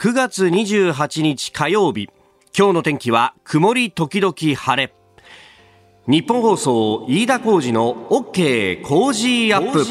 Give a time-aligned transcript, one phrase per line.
[0.00, 2.08] 9月28日火曜日。
[2.56, 4.94] 今日の天気は曇り時々晴れ。
[6.06, 9.84] 日本放送飯田浩二の OK 工事アップ。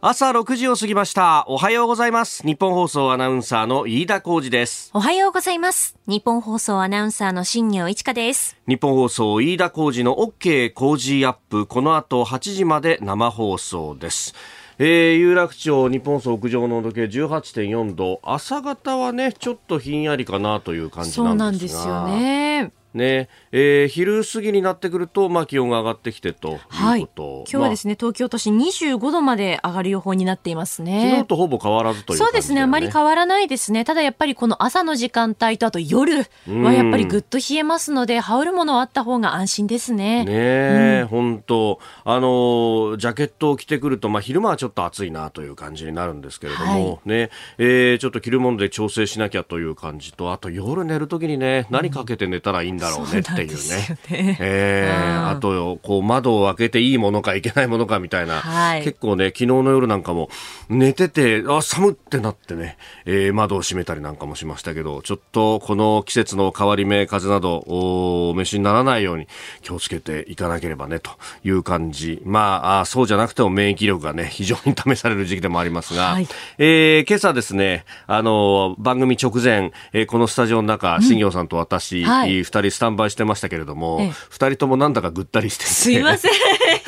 [0.00, 1.44] 朝6時を過ぎました。
[1.48, 2.46] おはようございます。
[2.46, 4.92] 日本放送アナウンサーの飯田浩二です。
[4.94, 5.96] おはようございます。
[6.06, 8.56] 日本放送アナウンサーの新業一華です。
[8.68, 11.66] 日本放送飯田浩二の OK 工事アップ。
[11.66, 14.32] この後8時まで生放送です
[14.78, 18.20] えー、有楽町日本総屋上の温度計18.4度。
[18.24, 21.82] 朝方はねちょっとひんやりかなという感じなんですが。
[21.82, 22.72] そうなんですよね。
[22.94, 23.28] ね。
[23.52, 31.10] えー、昼過ぎになってくると、まあ、気温が上がってきてということ、はい、今日はですね、まあ、東京都心25度まで上がる予報になっていますね。
[31.10, 33.84] 昨日とほぼ変わらずという、ね、そうですねあまり変わらないですね。
[33.84, 40.24] ただやっぱりこの朝の時間帯とあと夜はやっぱりぐっと冷えますので羽織るものあった方が安心ですね。
[40.24, 41.78] ねえ、うん、本当。
[42.04, 47.30] あのジャケットを着てくると、まあ、昼間はちょっと暑いなという感じになるんですけれども、はい、ね。
[47.58, 53.98] えー、ちょっと着るもので調整しなきゃという感じとあと夜寝るときにね何かけて寝たらいいんだろうねっていうね。
[54.10, 60.28] ねえー、あとこう窓を開けていいものかいけないものかみたいな、はい、結構ね昨日の夜なんかも
[60.68, 69.26] 寝ててあ寒ってなってね、えー、窓を閉めたりなんかもしましたけどちょっとこの季節の変わり目風などお召しにならないように
[69.62, 71.10] 気をつけていかなければねと
[71.44, 72.22] いう感じ。
[72.24, 86.32] まああそうじゃなくても免疫力がね非常に試される時期でもありますが、はい、えー、今朝ですねあの番組直前、えー、このスタジオの中、新業さんと私、二、はい、人スタンバイしてましたけれども、二人ともなんだかぐったりしてすいません。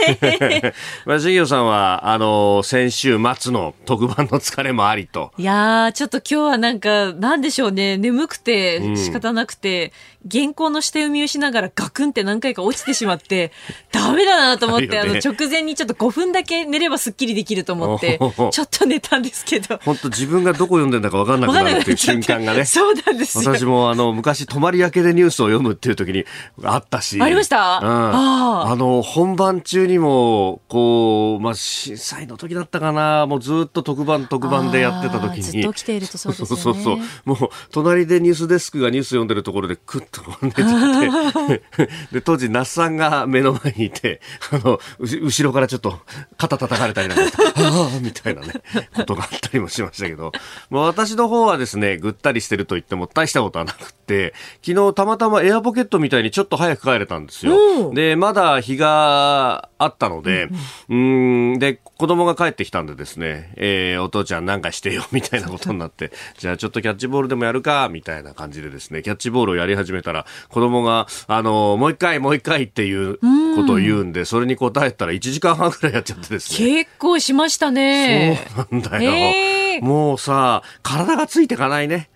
[1.07, 5.33] まあ、事さんは、あの、先週末の特番の疲れもありと。
[5.39, 9.93] いやちょっと今日はなんか、なんでしょうね、眠くて仕方なくて、
[10.25, 13.53] うん、原稿の下読みをしながらガクンって何回か落ちてしまって、
[13.93, 18.19] ダメだなと思って、ね、あの、直前にちょっと5分だけ寝ればすっきりできると思って、
[18.51, 19.79] ちょっと寝たんですけど。
[19.85, 22.65] 本当自分がどこ読んでんだか分かんなくなるっていう瞬間がね。
[22.67, 26.25] そうなんです私もあの、昔、泊まり明けでニュースを読むっていう時に
[26.65, 27.21] あったし。
[27.21, 35.43] ありました、うん、ああの、本番中にも、こう、まあ、震災の時だったかな、もうずっと特番特番でやってた時に。
[35.43, 36.49] ずっと起きているとそうですね。
[36.49, 36.99] そうそうそう。
[37.25, 37.39] もう、
[37.71, 41.63] 隣でニュースデスクがニュース読んでるところでクッと寝ちゃって。
[42.13, 44.21] で、当時、那須さんが目の前にいて、
[44.51, 46.01] あの、後ろからちょっと
[46.37, 48.53] 肩叩かれたりなんかああ、みたいなね、
[48.95, 50.33] ことがあったりもしましたけど、
[50.71, 54.35] まあ、私の方はですね、ぐったりしてると言っても大したことはなくて、
[54.65, 57.93] 昨日たまたまエアポケットみたいにちょっと早く帰れたんですよ。
[57.93, 60.49] で、まだ日があったので、
[60.89, 73.19] うん、ん、で、子供が帰ってきたんでですね、えー、お父ちゃんなんかしてよ、みたいなことになって、 じゃあちょっとキャッチボールでもやるか、みたいな感じでですね、キャッチボールをやり始めたら、子供が、あの、もう一回、もう一回っていう
[73.57, 76.83] ことを言うんで、それに答えたら1時間半くらいやっちゃってですね。
[76.85, 78.47] 結構しましたね。
[78.55, 79.11] そうなんだよ。
[79.11, 82.09] えー、もうさ、体がついていかないね。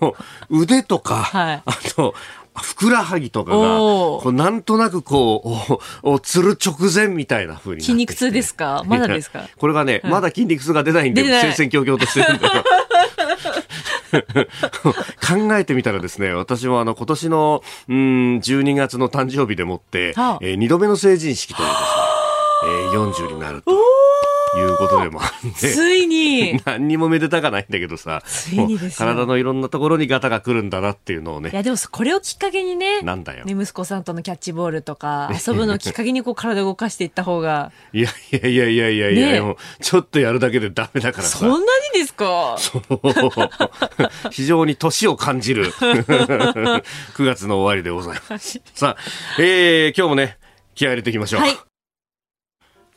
[0.00, 0.16] も
[0.50, 2.14] う腕とか、はい、あと
[2.56, 5.42] ふくらはぎとかが、こうなんとなくこ
[6.02, 8.82] う、おつる直前みたいな風に筋肉痛ですか？
[8.86, 9.48] まだですか？
[9.56, 12.64] これがね、まだ筋肉痛が出ないんで、戦々恐々としてるんだよ。
[15.20, 17.96] 考えてみたらですね、私もあの今年のうん
[18.38, 21.86] 12月の誕生日でもって、はあ、えー、2度目の成人式というですね、
[22.92, 23.70] えー、40になると。
[24.58, 25.30] いうことでもあっ
[25.60, 25.72] て。
[25.72, 28.22] ついに 何にもめでたかないんだけどさ。
[28.26, 31.50] ついにです体のいろんなところにガタが来るんだなっていうのをね。
[31.50, 33.02] いやでもこれをきっかけにね。
[33.02, 33.44] なんだよ。
[33.44, 37.72] ね、息子さんとのキャッチボールとか、遊ぶのをきっかけにこう体を動かしていった方が。
[37.92, 41.38] いやいやいやいやいやいや、ね、もうちょっとやるだけでダメだからさ。
[41.38, 41.64] そんなに
[42.00, 42.56] ですか？
[42.58, 43.00] そう。
[44.30, 46.82] 非常に年を感じる 9
[47.24, 48.60] 月の終わりでございます。
[48.74, 49.02] さあ、
[49.38, 50.38] えー、今日もね、
[50.74, 51.40] 気合入れていきましょう。
[51.42, 51.69] はい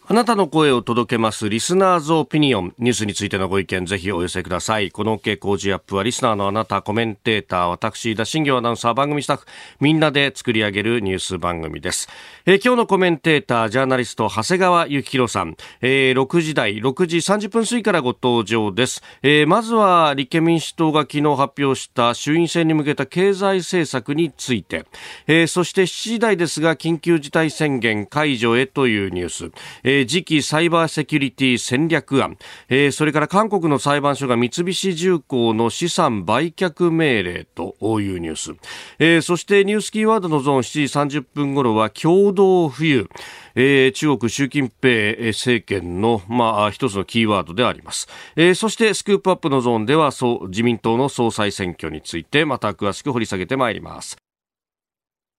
[0.06, 4.92] あなたの声を届けますリスナーズオピニオンニュースについてのご意見ぜひお寄せください。
[4.92, 9.46] この OK 工事アップはリスナーのあなたコメンテーター私田新行アナウンサー番組スタッフ
[9.80, 12.10] みんなで作り上げるニュース番組です、
[12.46, 24.86] えー、今日のコメンテータージャーナリスト長谷川幸宏さん、えー、6時台6時30分過ぎからご登場です、えー、まずは立憲民主党が昨日発表した衆院選に向けた経済政策について、
[25.28, 29.52] えー、そして7時台ですが緊急事態宣言解除へというニュース、
[29.84, 32.38] えーえ、次期サイバーセキュリティ戦略案、
[32.70, 38.56] え、それから韓国の裁判所が三菱重工の資産売却命令というニュース、
[39.00, 43.08] え、そしてニュースキーワードのゾーン7時30分頃は共同富裕。
[43.56, 54.18] え、中国習近平政権の、まあ、一つのキーワードであります、え、そしてスクープアップのゾーンではそう自民党の総裁選挙についてまた詳しく掘り下げてまいります。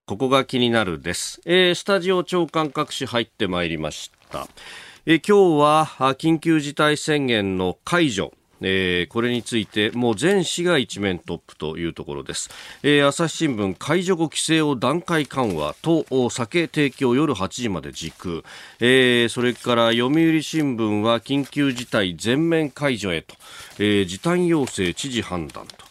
[0.06, 4.23] ここが気になるです、えー、スタジオ長官各紙入ってまいりました。
[5.06, 5.86] え今日は
[6.18, 8.32] 緊急事態宣言の解除。
[8.60, 12.50] えー、これについてもう全紙が一面トップというところです、
[12.82, 18.42] えー、朝日新聞解除後規制を段階緩和と酒提供夜8時まで時空、
[18.80, 23.34] えー、それから読売新聞は緊急事態全面解除へと、
[23.78, 25.84] え、時短要請知事判断と。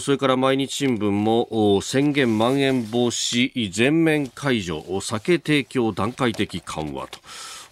[0.00, 7.18] それから毎日新聞も宣言まん延防止全面解除酒提供段階的緩和と。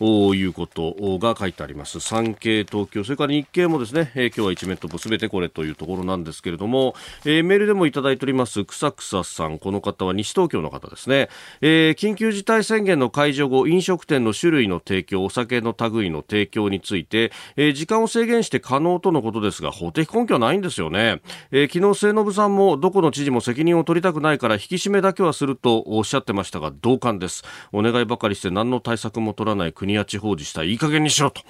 [0.00, 2.00] いうことが書いてあります。
[2.00, 3.04] 産経東京。
[3.04, 8.64] それから日経もですね、えー、今日は一面トップすべてこれというところなんですけれども、えー、メールでもいただいております。
[8.64, 9.58] 草草さん。
[9.58, 11.28] この方は西東京の方ですね、
[11.60, 27.44] えー、緊急事態宣言の解除後飲食店の種類の提供お酒の類の提供について、えー、時間を制限して可能とのことですが法的根拠はないんですよね、えー、昨日末延さんもどこの知事も責任を取りたくないから引き締めだけはするとおっしゃってましたが同感です。
[27.72, 31.40] お願いばかりして何の対策も取らない国国や地方自治体いい加減にしろと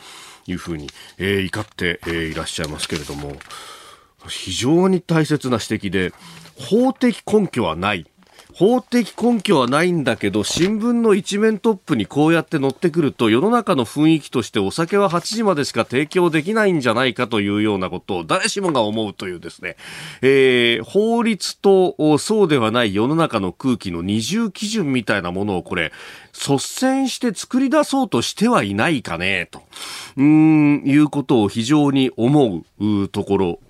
[0.46, 0.88] いうふうに、
[1.18, 3.36] えー、怒って、えー、いらっしゃいますけれども
[4.28, 6.12] 非常に大切な指摘で
[6.56, 8.06] 法的根拠はない。
[8.58, 19.76] 法的根拠はないんだけど新聞の一面トップにこうやって載ってくると世の中の雰囲気としてお酒は8時までしか提供できないんじゃないかというようなことを誰しもが思うというですね、
[20.22, 25.92] えー、法律とそうではない世の中の空気の二重基準みたいなものをこれ
[26.32, 29.62] 率先して作り出そうとしてはいないかねと
[30.16, 33.60] うんいうことを非常に思うところ。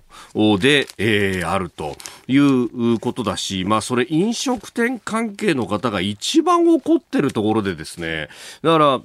[0.59, 1.95] で、えー、あると
[2.27, 8.29] いうことだし、まあ、それ飲食店関係の方が一番怒ってるところでですね、
[8.61, 9.01] だから、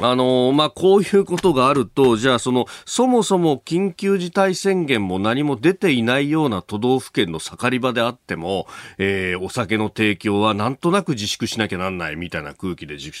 [0.00, 8.66] あのまあ、こういうことがあると、じゃあ、その、そもそも緊急事態宣言も何も出ていないような都道府県の盛り場であっても、
[8.96, 13.12] えー、お酒の提供はなんとなく自粛しなきゃなんないみたいな空気で自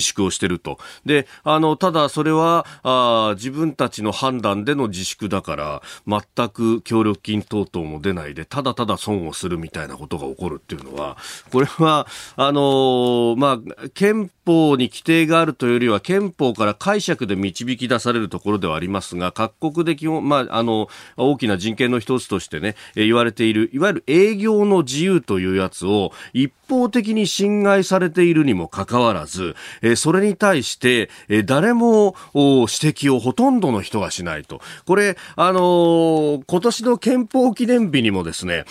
[0.00, 0.80] 粛をしてると。
[1.04, 11.16] で、あの、ただそれは、あ自分たちの判断での自粛だから、全く協力金等々も出ないで、ただただ損をするみたいなことが起こるっていうのは、
[11.52, 29.54] これは、あのまあ、憲法に規定があるというよりは、憲憲法から解釈で導き出されるところではありますが、各国で基本、まあ、あの、大きな人権の一つとしてね、言われている、いわゆる営業の自由というやつを一方的に侵害されているにもかかわらず、
[29.96, 31.10] それに対して、
[31.44, 34.60] 誰も指摘をほとんどの人がしないと。
[34.86, 38.64] これ、あの今年の憲法記念日にもですね、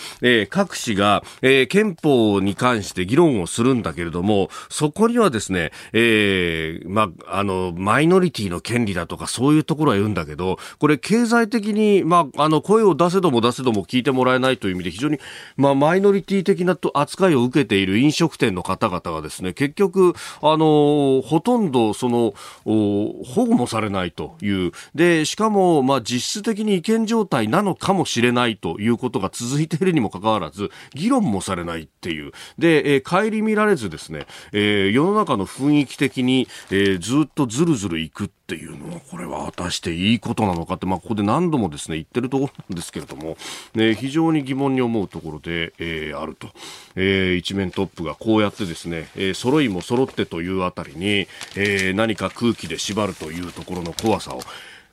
[0.50, 1.22] 各紙が、
[1.68, 15.18] 憲法に関して議論をするんだけれども、そこにはですね、えー、まあ、あの、マイノリティの権利だとかそういうところは言うんだけど、これ経済的に、まあ、あの、声を出せども出せども聞いてもらえないという意味で非常に、
[15.58, 22.32] まあ、マイノリティ的な扱いを受けている飲食店の方々がですね、結局、あの、ほとんど、その、
[22.64, 24.72] 保護もされないという。
[24.94, 32.32] で、しかも、まあ、実質的に違憲状態なのかもしれないということが続いているにもかかわらず、議論もされないっていう。
[32.58, 43.36] で、えー、顧みられずですね、えー、世の中の雰囲気的に、えー、ずっとずるずるいくっていうのは、これは果たしていいことなのかって、まあ、ここで何度もですね、言ってるところなんですけれども、
[43.74, 46.48] ね、非常に疑問に思うところで、えー、あると。
[46.94, 54.40] えー、一面トップがこうやってですね、えー、揃いも揃ってというあたりに、えー、何か空気で縛るというところの怖さを、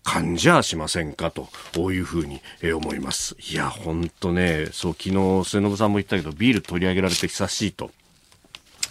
[0.04, 2.42] 感じはしませんかというふうに
[2.74, 3.36] 思います。
[3.40, 7.90] いや、本当ね、そう、昨日末延さんも言ったけど、ビール取り上げられて久しいと。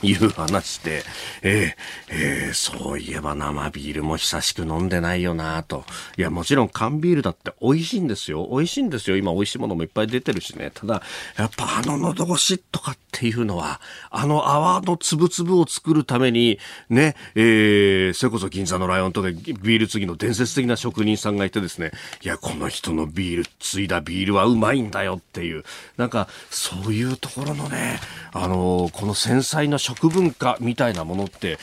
[0.03, 1.03] いう話で、
[1.43, 5.85] えー、えー、そういえば生ビールも久しく飲んでないよなと。
[6.17, 8.49] いや、もちろん缶ビールだって美味しいんですよ。
[8.51, 9.17] 美味しいんですよ。
[9.17, 10.71] 今美味しいものもいっぱい出てるしね。
[10.75, 11.03] ただ、
[11.37, 13.81] やっぱあの喉越しとかっていうのは、
[14.11, 16.59] あの泡のつぶつぶを作るために、
[16.91, 21.93] ね、えー、それこそ銀座のライオンとかビール継ぎの伝説的な職人さんがいてですね、
[22.23, 25.65] いや、この人のビール、継いだビールはうまいんだよっていう、
[25.97, 28.01] なんか、そういうところのね、
[28.33, 31.59] あのこの繊細な食文化みたいなものって、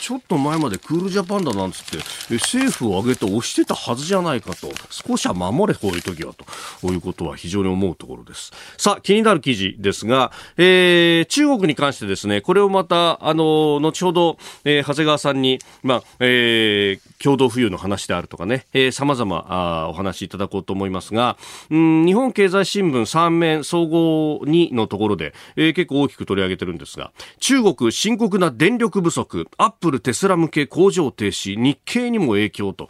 [0.00, 1.98] ちょっと前までクールジャパンだなんつって、
[2.34, 8.52] 政府を挙げて押してたはずじゃないかと、少しは守れ、こういう時はと、いうことは非常に思うところです。
[8.76, 21.36] さあ、気になる記事ですが、えー、中国に関してですね、これをまた、あの、後ほど、えー、長谷川さんに、まあ、えー、共同富裕の話であるとかね、えー、様々あお話しいただこうと思いますが、
[21.70, 32.88] うん、日本経済新聞3面総合2のところで、えー、結構大きく取り上げてるんですが、中国深刻な電力不足、アップル、テスラ向け工場停止、日経にも影響と。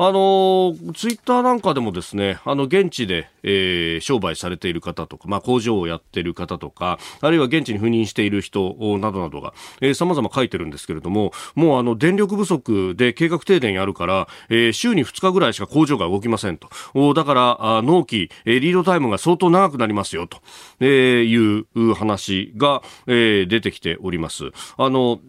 [0.00, 16.68] あのツイッターなんかでもですね、あの、現地で、えー、商売されている方とか、まあ、工場をやっている方とか、あるいは現地に赴任している人などなどが、えー、様々書いてるんですけれども、もうあの、電力不足で計画停電年やるから、えー、週に2日ぐらいしか工場が動きませんと。
[16.94, 20.38] おだから、あ納期、えー、リードタイムが相当長くなりますよと、
[20.80, 24.50] えー、いう話が、えー、出てきております。
[24.76, 25.20] あの、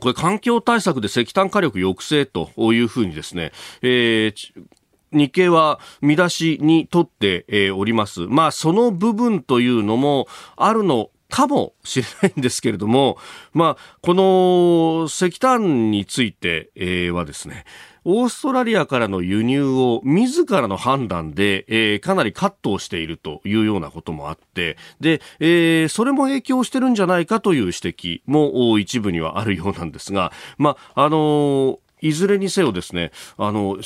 [0.00, 4.52] これ環境対策で石炭火力抑制というふうにですね、えー
[5.12, 8.22] 日経は見出しにとって、えー、おります。
[8.28, 13.16] まあ、その部分というのもあるのかもしれないんですけれども、
[13.54, 17.64] まあ、この石炭について、え、はですね、
[18.04, 33.78] オーストラリアからの輸入を自らの判断で、えー、かなりカットをしているというようなこともあって、で、えー、それも影響してるんじゃないかという指摘も一部にはあるようなんですが、まあ、あのーいずれにせよですね、あの、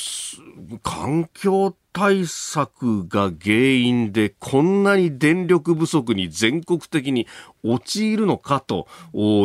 [0.83, 7.25] 環境対策が原因でこんなに電力不足に全国的に
[7.63, 8.87] 陥るのかと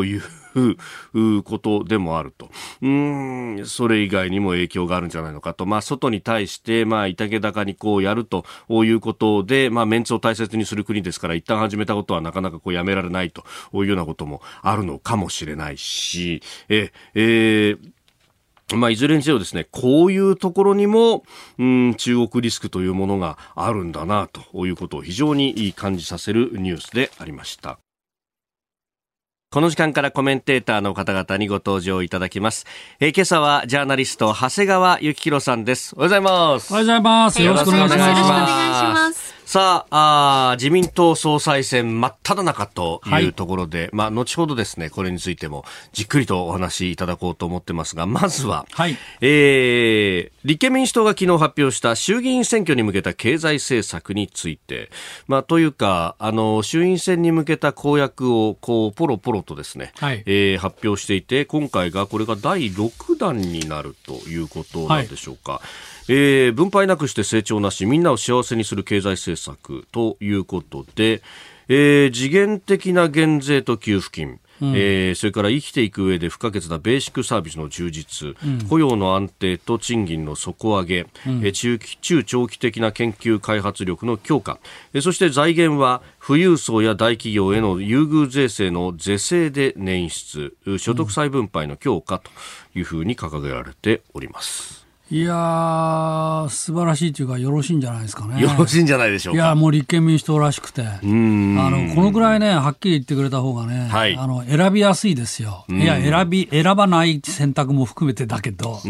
[0.04, 2.50] いうことでもあると。
[2.82, 5.64] うん、それ以外にも影響があるんじゃないのかと。
[5.64, 17.92] まあ、外に対して、まあ、いたけ高にこうやるということで、まあ、メンツを大切にする国ですから、一旦始めたことはなかなかこうやめられないというようなこともあるのかもしれないし、え、えー
[18.76, 21.24] まあ、いずれにせよですね、こういうところにも、
[21.58, 27.78] うん、中国リスクというものがあるんだな、ということを非常に感じさせるニュースでありました。
[29.52, 32.64] この時間からコメンテーターの方々にご登場いただきます。
[33.00, 35.94] えー、今朝はジャーナリスト、長谷川幸宏さんです。
[35.94, 36.72] おはようございます。
[36.72, 37.42] おはようございます。
[37.42, 39.41] よろしくお願いします。
[39.52, 54.88] さああ、自民党総裁選真っ只中というところで、はい、まあ、後ほどですね、これについてもじっくりとお話しいただこうと思ってますが、まずは、はい、えー、立憲民主党が昨日発表した衆議院選挙に向けた経済政策について、
[55.26, 65.52] まあ、というか、あの、衆院選に向けた公約を、こう、ポロポロとですね、はい、えー、発表していて、今回が、これが第6弾になるということなんでしょうか。
[65.52, 71.22] はいえー、分配なくして成長なしみんなを幸せにする経済政策ということで、
[71.68, 84.60] えー、次元的な減税と給付金うん、えー、それから生きていく上で不可欠なベーシックサービスの充実、うん、雇用の安定と賃金の底上げ、うん、えー、中中長期的な研究開発力の強化、
[84.92, 92.30] えー、そして財源は富裕層や大企業への優遇税制の是正で捻出所得再分配の強化と
[92.76, 94.82] いうふうに掲げられております。
[95.12, 98.40] いやー、素晴らしいというか、よろしいんじゃないですかね。
[98.40, 105.66] よろしいんじゃないでしょういや、もう立憲民主党らしくて、あのこのぐらいね、はっきり言ってくれた方がね、はい、あの選びやすいですよ。
[105.68, 108.80] いや、選び、選ばない選択も含めてだけど、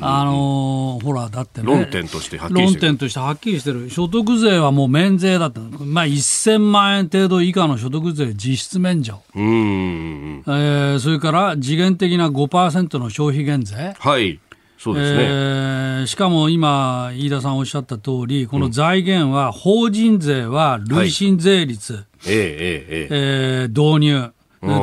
[0.00, 3.90] あのほら、だってね、論点としてはっきり論点としてはっきりしてる。
[3.90, 9.22] 所得税はもう免税だって、まあ、1000万円程度以下の所得税実質免除。
[9.34, 13.96] うん、えー、それから次元的な5%の消費減税。
[13.98, 14.38] はい。
[14.78, 24.32] そうですね、えー、しかも今、飯田さんおっしゃった通り、この財源は、法人税は累進税率、はい、えー、えー、えー、導入。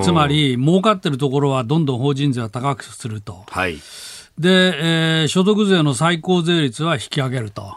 [0.04, 3.44] つまり、儲かってるところはどんどん法人税は高くすると。
[3.48, 3.78] はい。
[4.38, 4.50] で、
[5.22, 7.76] えー、所得税の最高税率は引き上げると。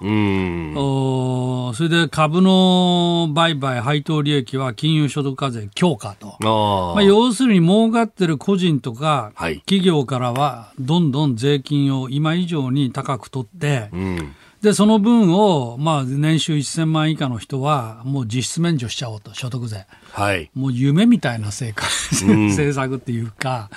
[0.76, 6.36] おそれで株の売買、配当利益は金融所得課税強化と。
[6.40, 19.86] まあ、要するに儲かってる個人とか、企業からはどんどん税金を今以上に高く取って、うんで、その分を、まあ、年収1000万以下の人は、もう実質免除しちゃおうと、所得税。
[20.10, 20.50] はい。
[20.52, 23.70] もう夢みたいな 政策っていうか、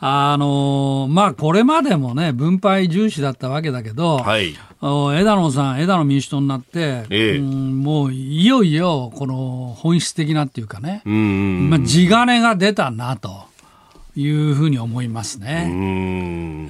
[0.00, 13.48] あのまあ、これまでもね、分配重視だったわけだけど、はい、枝野さん、枝野民主党になって、ええ、うん、もういよいよ、この本質的なっていうかね、まあ、地金が出たなと。
[14.16, 15.70] いうふうに思いますね。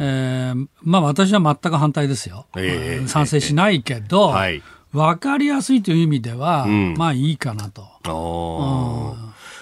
[0.01, 2.45] えー、まあ私は全く反対ですよ。
[2.59, 7.89] えー、賛成しないけど、はい、分かりやすいという意味では、うん、まあいいかなと。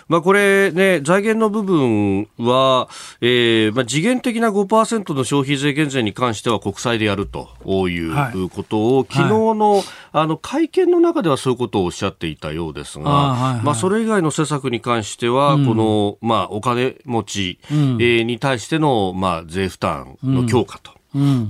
[0.08, 2.88] うんまあ、これね、財源の部分は、
[3.20, 7.48] えー、まあ、次元的な5%の消費税減税に関しては国債でやると
[7.88, 9.82] いうことを、はい、昨日の、はい、
[10.12, 20.92] あの、会見の中ではそういうことをおっしゃっていたようですが、はいはい、まあ、それ以外の施策に関しては、うん、この、まあ、お金持ち、うん、えー、に対しての、まあ、税負担の強化と。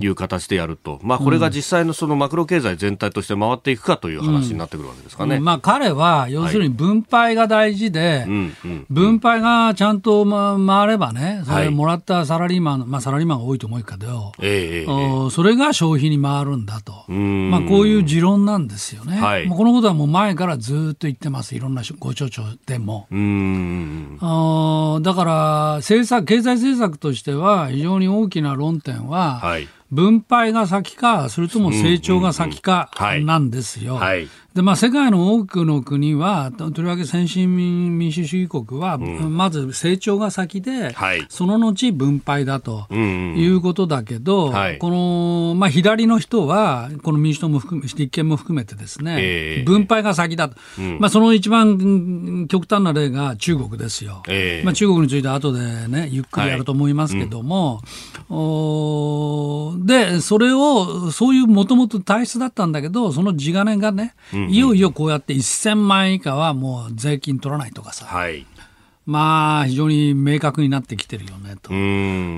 [0.00, 23.06] いう形でやると、まあ、これが実際のそのマクロ経済全体として回っていくかという話になってくるわけですかね、うん、まあ、彼は要するに分配が大事で、はい、分配がちゃんと回ればね、それもらったサラリーマン、まあ、サラリーマンが多いと思うけど、えー、それが消費に回るんだと、まあ、こういう持論なんですよね、はい、このことはもう前からずっと言ってます、いろんなご町長でも。
[24.20, 29.55] あだから政策、経済政策としては、非常に大きな論点は、はいはい、
[29.90, 32.90] 分配が先か、それとも成長が先か
[33.25, 33.99] なんですよ。
[34.56, 54.22] でまあ、世界の多くの国は、とりわけ先進民主主義国は、まず成長が先で、はい、その後分配だということだけど、はい、この、まあ、左の人は、この民主党も含め、立憲も含めてですね、えー、分配が先だと、うん、まあ、その一番極端な例が中国ですよ。
[54.26, 57.82] えー、まあ、中国については後でね、ゆっくりやると思いますけども、
[58.30, 68.47] はいうん、で、それを、そういうもともと体質だったんだけど、その地金がね、うんいよいよこうやって1000万円以下はもう税金取らないとかさ、はい、
[69.06, 71.70] まあ、非常に明確になってきてるよねと。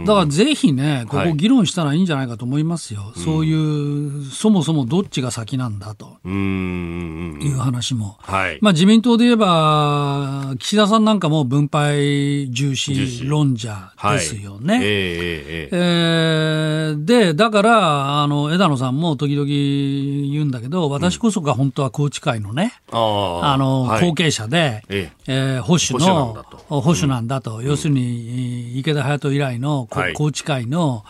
[0.06, 3.00] だからぜひね、ここ議論したらいいんじゃないかと思いますよ。
[3.00, 6.18] はい、そういう、そもそもどっちが先なんだと。
[6.26, 8.16] いう話も。
[8.20, 14.74] はい、まあ自民党で言えば、岸田さんなんかも分配重視論者ですよね。
[14.74, 22.98] はい、えー、えー、で、だから、あの、枝野さんも時々言うんだけど、私こそが本当は宏池会のね、うん、
[23.44, 25.58] あの、後継者で、ええ。
[25.60, 31.04] ー、保守の、保守なんだと、うん、要するに池田隼人以来の宏池会の、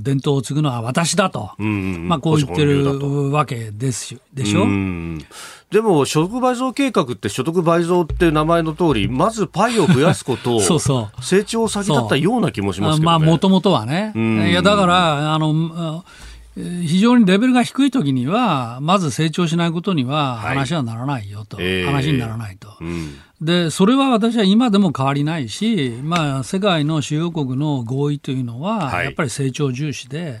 [0.00, 4.64] 伝統を継ぐのは私だと、まあ、こう言ってるわけですでしょ？
[5.72, 10.60] でも、所得倍増計画って所得倍増っていう名前の通り、まずパイを増やすことを
[11.20, 14.12] 成長先だったような気もしますけど、ね、まあ、もともとはね。
[14.14, 16.04] いや、だから、あの、
[16.54, 30.38] 非常にレベルが低いときには、まず成長しないことには話はならないよと、はい、話にならないと、えーうんで、それは私は今でも変わりないし、まあ、世界の主要国の合意というのは、やっぱり成長重視で、はい、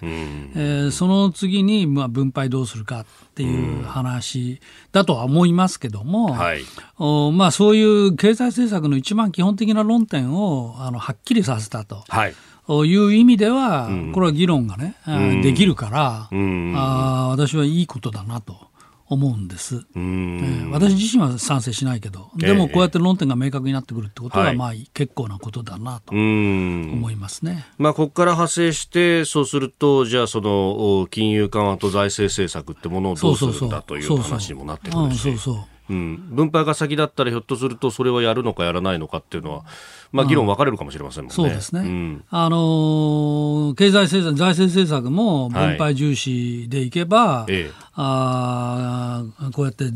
[0.86, 4.60] ー、その次に、まあ、分配どうするかっていう話
[4.92, 6.62] だとは思いますけども、はい、
[6.98, 12.02] おまあ、そういう経済政策の一番基本的な論点をあのはっきりさせたと。
[12.08, 12.34] はい。
[12.68, 18.65] いう意味では、これは議論がね、うん、できるから、うん、あ私はいいことだなと。
[19.08, 35.18] 思うんです、えー、私自身は賛成しないけど、でもこうやって論点が明確になってくるってことは、まあ、結構なことだなと思いますね、まあ、ここから派生して、そうすると、じゃあ、その金融緩和と財政政策ってものをどうするんだという話にもなってくるし。
[35.18, 35.56] そうそう。
[35.88, 39.64] うん、分配が先だったらひょっとするとそれはやるのかやらないのかっていうのは、
[40.10, 41.34] まあ、議論分かれるかもしれませんもんね。
[41.34, 41.80] そうですね。
[41.80, 47.66] うん、あのー、経済政策、財政政策も分配重視でいけば、はい、
[47.98, 49.86] あこうやって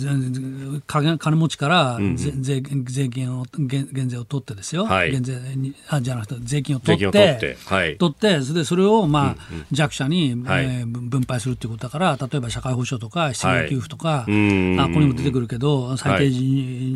[0.87, 7.11] 金金持ちから税,、税金を減減税を取ってですよ、はい、減税にあじゃなくて税金を取って。
[7.11, 16.31] 取って、はい、取ってそれでそれを、まあ、うんうん、弱者に、はい、えー、分配するということだから例えば社会保障とか失業給付とか、はい、あここにも出てくるけど最低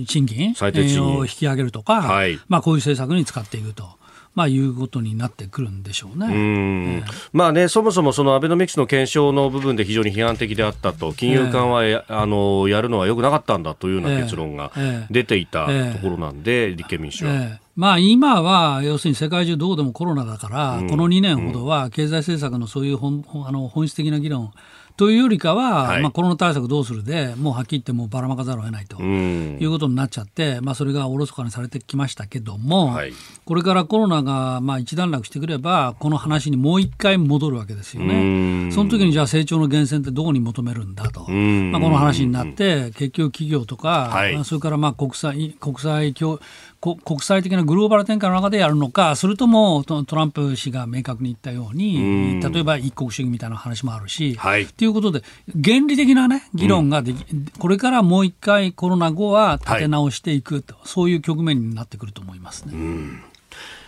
[0.07, 1.05] 賃金,、最低賃金。
[1.05, 3.89] を引き上げるとか、はい、まあ、こういう政策に使っていくと。
[4.35, 6.27] まあ、いうことになってくるんでしょうね。
[6.27, 14.73] うえー、まあね、そもそもそのアベノミクスの検証の部分で非常に批判的であったと、金融緩和や、えー、あのやるのはよくなかったんだというような結論が
[15.11, 17.33] 出ていたところなんで、えー、立憲民主は。
[17.33, 24.53] えーまあ、今は要するに世界中どうでもコロナだから、うん、この2年ほどは経済政策のそういう本あの本質的な議論
[24.97, 33.13] というよりかは、はい、まあ、コロナ対策どうするで、もうはっきり言ってもうばらまかざるを得ないということになっちゃって、まあ、それがおろそかにされてきましたけども、はい、
[33.45, 38.71] これからコロナがまあ一段落してくれば、この話にもう一回戻るわけですよね。
[38.71, 46.39] その時にじゃあ成長の源泉ってどこに求めるんだと、まあ、この話になって、結局企業とか、はい、それからまあ国際国際協
[46.85, 55.23] 国際的なグローバル展開の中でやるのか、それともトランプ氏が明確に言ったように、例えば一国主義みたいな話もあるし、はい、ということで、
[55.55, 62.73] 原理的な、ね、議論ができ、うん、これからもう一回コロナ後は立て直していくと、はい、そういう局面になってくると思いますね。
[62.75, 63.21] うん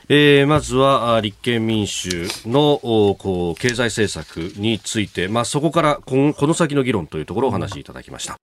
[0.08, 2.78] えー、まずは立憲民主の
[3.18, 8.36] こう経済政策について、まあ、そこからこの先の議論というところをお話しいただきました。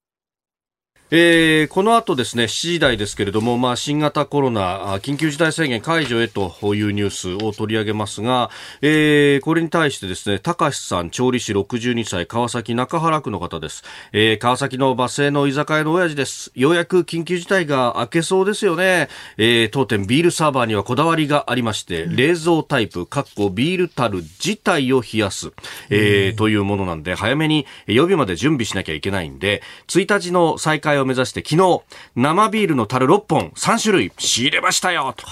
[1.15, 8.49] えー、この後ですね、7時台ですけれども、まあ、新型コロナ、緊急事態宣言解除へというニュースを取り上げますが、
[8.81, 13.83] えー、これに対してですね、高橋さん、調理師62歳、川崎中原区の方です。
[14.11, 16.51] えー、川崎のバス停の居酒屋の親父です。
[16.55, 19.07] ようやく緊急事態が明けそうですよね。
[19.37, 25.51] えー、当店ビールサーバーにはこだわりがありまして、冷蔵タイプ、かっこビール樽自体を冷やす、
[25.91, 31.81] えー、というものなんで、早めに予備まで準備しなきゃいけないんで、1日の再開をを目指して昨日、
[32.15, 35.25] 生ビールの樽6本、3種類仕入れましたよと。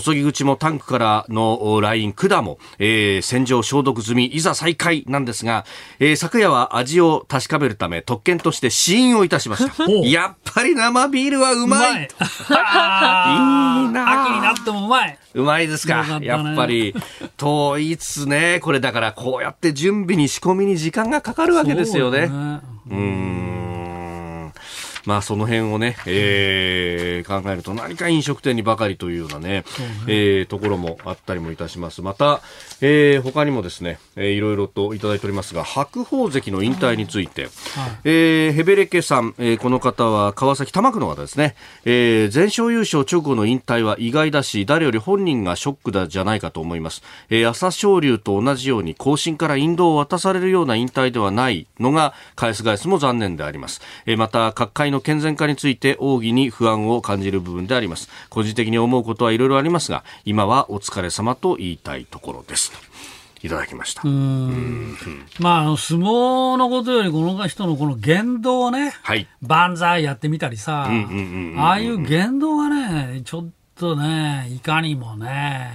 [0.00, 5.64] 注ぎ口もタンクからのライン、管も、えー、洗浄消毒済み、いざ再開なんですが、
[5.98, 9.84] えー、昨夜は味を確かめるため、特権として試飲をいたしました。
[10.06, 12.02] やっぱり生ビールはうまい。
[12.02, 12.08] いい
[13.88, 15.18] な秋になってもうまい。
[15.34, 16.20] うまいですか。
[16.20, 16.94] ね、やっぱり。
[17.36, 22.30] と言いつつね、これだからこうやって準備に仕込みに時間がかかるわけですよね。
[22.90, 23.73] う、ん。
[25.06, 29.64] まあその辺をね、えー、考えると何か飲食店にばかりというようなね、ね
[30.06, 32.02] えー、ところもあったりもいたします。
[32.02, 32.40] また、
[32.80, 37.50] えー、他にもですね、えー、いろいろといただいておりますが、白鵬関の引退について、はい、
[38.04, 47.02] えー、ヘベレケさん、えー、この方は川崎玉区の方ですね、えー、全勝優勝直後の引退は意外だし、誰より本人がショックだじゃないかと思います。
[47.30, 53.80] えー、朝青龍と同じように後進から引導を渡されるような引退ではないのが、返す返すも残念であります。
[54.06, 58.08] えー、また、各界の健全化について奥義に不安を感じる部分であります。
[58.30, 62.72] 個人的に思うことはいろいろありますが、今はお疲れ様と言いたいところです。
[63.42, 64.02] いただきました。
[64.04, 70.88] まあ、あの、相撲のことより、この人のこの言動をね、はい、万歳やってみたりさ、
[71.58, 75.72] ああいう言動がね、ちょっとね、いかにもね、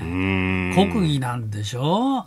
[0.73, 2.25] 国技なんでしょ？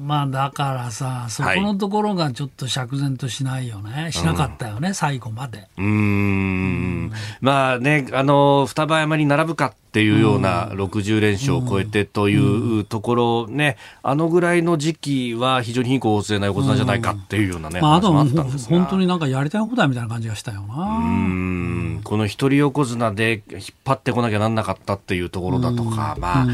[0.00, 5.66] まあだからさ、そこのところがちょっと釈然としないよね、はい、しなかったよね、うん、最後まで。
[5.76, 18.24] うん、まあね、あの、双葉山に並ぶかっていうような60連勝を超えてというところね、あのぐらいの時期は非常に貧困旺盛な横綱じゃないかっていうようなね、まあ、あとは
[18.68, 20.74] 本当になんかやりたい放題みたいな感じがしたよな。
[20.84, 22.00] うん。
[22.04, 26.46] この一人横綱で引っ張ってこなきゃなんなかったっていうところだとか、まあ、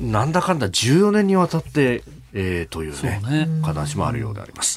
[0.00, 3.62] なんだかんだ14年にわたってえー、というねね。
[3.62, 4.76] 話もあるようであります。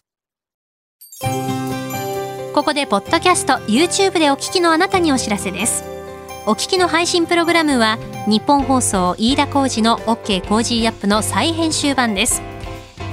[2.53, 5.83] ここでポッドキャスト YouTube でお聞きのあなたにお知らせです
[6.45, 12.41] お聞きの配信プログラムはニッポン放送飯田浩司の OK Cozy up の再編集版です。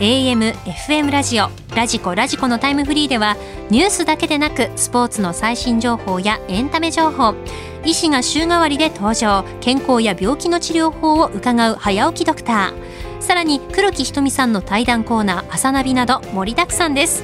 [0.01, 3.37] AM、FM ラジオ、ラジコ、ラジコのタイムフリーでは
[3.71, 7.37] ニュースだけでなくスポーツの最新情報やエンタメ情報
[7.85, 13.23] 医師が週替わりで登場健康や病気の治療法を伺う早起きドクター。
[13.23, 17.23] さらに黒木ひとみさんの対談コーナー朝ナビなど盛りだくさんです。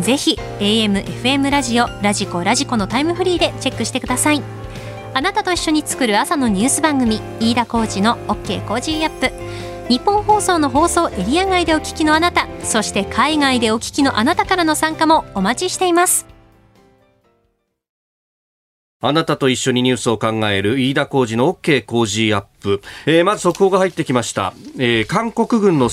[0.00, 4.65] ぜひ AM、FM ラジオ、ラジコ、ラジコのタイムフリーでチェックしてください。
[5.16, 9.32] あなたと一緒に作る朝のニュース番組飯田浩司の OK Cozy up。
[9.88, 16.35] 日本放送の放送エリア外でお聞きのあなたそして海外でお聞きのあなたからの参加もお待ちしています。
[19.02, 25.90] あなたと一緒にニュースを考える飯田浩二の OK 工事アップ、えー、まず速報が入ってきました、えー、韓国軍の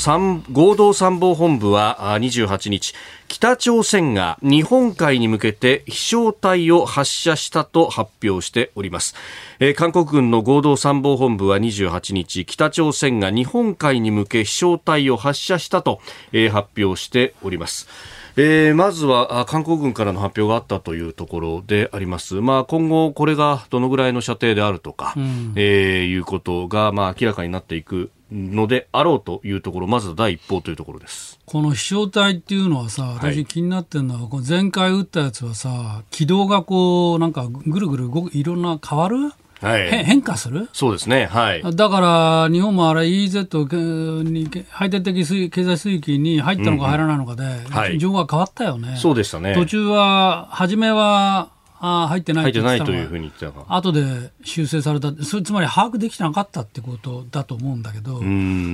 [0.54, 2.94] 合同参謀本部は28日
[3.28, 9.16] 北朝鮮が日本海に向けて飛翔体を発射したと発表しております、
[9.60, 16.00] えー、韓国軍の合同参謀本部は28日北朝鮮が日本海に向け飛翔体を発射したと、
[16.32, 17.90] 発表しております。
[18.36, 22.36] えー、まずは韓国軍からの発表があったというところであります。
[22.42, 31.40] まあ、今後これがどのぐらいの射程であるとか、うん、えー、いうことがまあ明らかになっていくのであろうというところ、まず第一報というところです。
[31.46, 39.32] この飛翔体っていうのはさ、私気になってるのは、はい、前回撃ったやつはさ、軌道がこう、なんかぐるぐる動く、いろんな変わる
[39.64, 40.70] はい、変化する？
[40.74, 41.26] そうですね。
[41.26, 41.64] はい。
[41.76, 48.98] だから、日本もあれ EZ に、排他的経済水域に入ったのか入らないのかで、うんうんはい、情報が変わったよね。
[48.98, 49.56] そうでしたね。
[49.56, 51.50] 途中は、初めは、
[51.86, 53.66] あ入ってない入ってないというふうに言ってたか。
[53.68, 55.12] 後で修正された。
[55.22, 58.20] それつまり把握できてなかったってことだと思うんだけど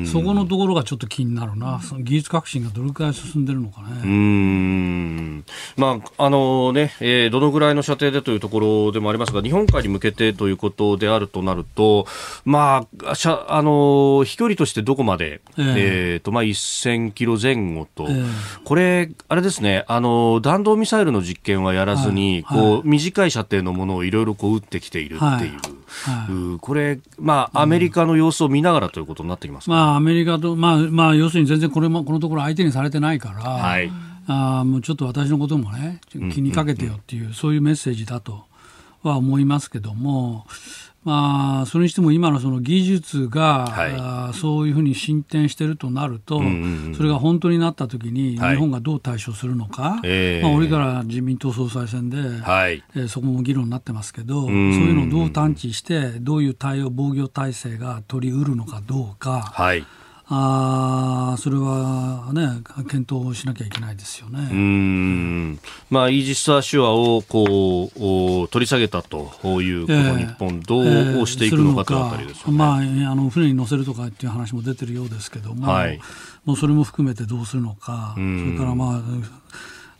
[0.06, 1.82] そこのところがちょっと気になるな。
[1.82, 3.88] その技術革新がどれくらい進んでるのかね。
[4.04, 5.45] うん。
[5.76, 12.06] まああのね、えー、どのぐらいの射程でというところでもありますが日本海に向けてということであるとなると
[12.45, 18.28] まあしゃあの飛距離としてどこまで、えー、えー、とまあ1000キロ前後と、えー、
[18.65, 25.52] これあれですねあの弾道ミサイルの実験はやらずに、はい、こう、はい短い射程のものをいろいろこう撃ってきているっていう、はい。
[25.90, 33.92] はい、これ、まあ、アメリカの様子を見ながらということになってきます、ね、まあ、アメリカと、まあまあ、要するに全然これもこのところ相手にされてないから、はい、
[34.28, 38.44] あもうちょっと私のこともね、気にかけてよっていう、そういうメッセージだと
[39.02, 40.46] は思いますけども、
[41.04, 59.42] まあ、それにしても今のその技術が、はい、そういうふうに進展しているとなると、うんうんうん、それが本当になったときに、日本がどう対処するのか、はい、まあ、俺から自民党総裁選で、はい、えー、そこも議論になってますけど、そういうのをどう探知して、どういう対応、防御体制が取りうるのかどうか。
[59.54, 59.86] はい
[60.32, 64.48] あそれはね、検討しなきゃいけないですよね。
[64.52, 65.60] うん。
[65.89, 70.82] まあ、イージス・アシュアをこう取り下げたというこの日本、ど
[71.22, 72.82] うしていくのかというあたりですよね、まあ、あ
[73.15, 76.00] の船に乗せるとかっていう話も出てるようですけども、はい、
[76.46, 79.02] もうそれも含めてどうするのか、それから、まあ、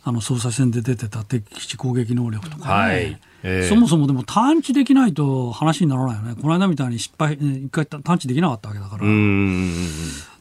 [0.02, 3.20] あの捜査線で出てた敵基地攻撃能力とかね、はい。
[3.42, 9.04] えー、そもそもでも探知できないと話にならないよね、この間みたいに失敗、一回探知できなかったわけだから。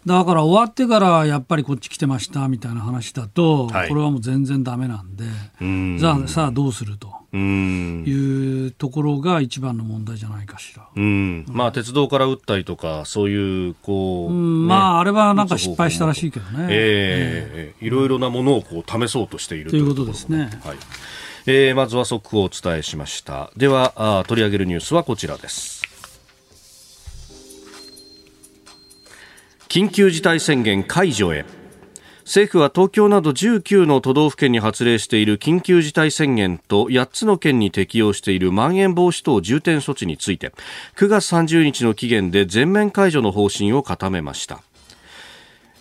[0.06, 5.26] だから終わってからやっぱりこっち来てましたみたいな話だと、はい、これはもう全然だめなんで、
[6.00, 7.19] じゃあさあどうすると。
[7.38, 10.88] いうところが一番の問題じゃないかしら。
[10.96, 14.38] うん、まあ鉄道から撃ったりとかそういうこう、ね、
[14.68, 16.68] まああれはなんか失敗したらしいけどね。
[16.70, 20.50] ええー、いろいろなものをこう試そうとしているということですね。
[20.64, 20.78] はい。
[21.46, 23.52] えー、まずは速報をお伝えしました。
[23.56, 25.80] ではあ取り上げるニュースはこちらです。
[29.68, 31.46] 緊急事態宣言解除へ
[32.30, 40.54] 政府は東京など19の都道府県に発令している緊急事態宣言と8つの県に適用しているまん延防止等重点措置について
[40.96, 44.62] 9月30日の期限で全面解除の方針を固めました。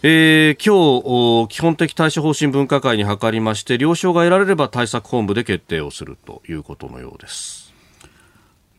[0.03, 7.75] えー、今日基本的対処方針分科会に諮りまして了承が得られれば対策本部で決定をするということのようです。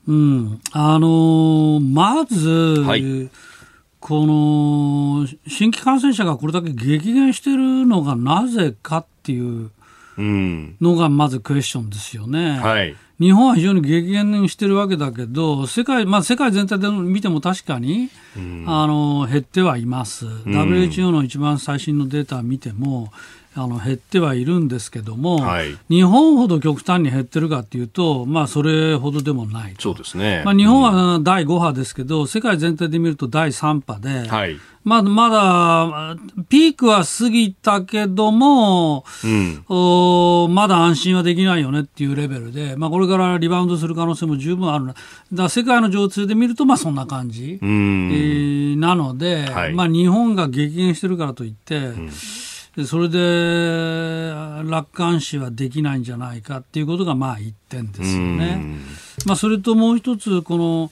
[0.08, 0.60] うん。
[0.72, 2.50] あのー、まず、
[2.82, 3.30] はい、
[4.00, 9.72] この新規感染者がこれだけ激減しているのがなぜかっていう
[10.18, 12.60] のがまずクエスチョンですよね。
[12.60, 12.96] はい。
[13.20, 23.12] 日本は非常に激減してるわけだけど、世界、まあ、世界全体で見ても確かに、うん、あの減ってはいます、うん、WHO の一番最新のデータを見ても、
[23.64, 36.18] あの減ってはいるんですけども、はい、日本ほど極端に減ってるかというと、まあ、それほどでもないそうですね、まあ、日本は第5波ですけど、うん、世界全体で見ると第3波で、はい、まだまだ
[36.48, 44.98] ピークは過ぎたけども、うん、おまだ安心はできないよねっていうレベルで、まあ、これからリバウンドする可能性も十分あるだか
[45.34, 52.10] ら世界の常通で見ると、まあ、そんな感じ、うん、えー、なので、はい、まあ、日本が激減してるからといって、うん
[52.86, 54.32] それで
[54.70, 58.78] 楽観視はできないんじゃないかっていうことがまあ一点ですよね。
[59.26, 60.92] まあ、それともう一つこの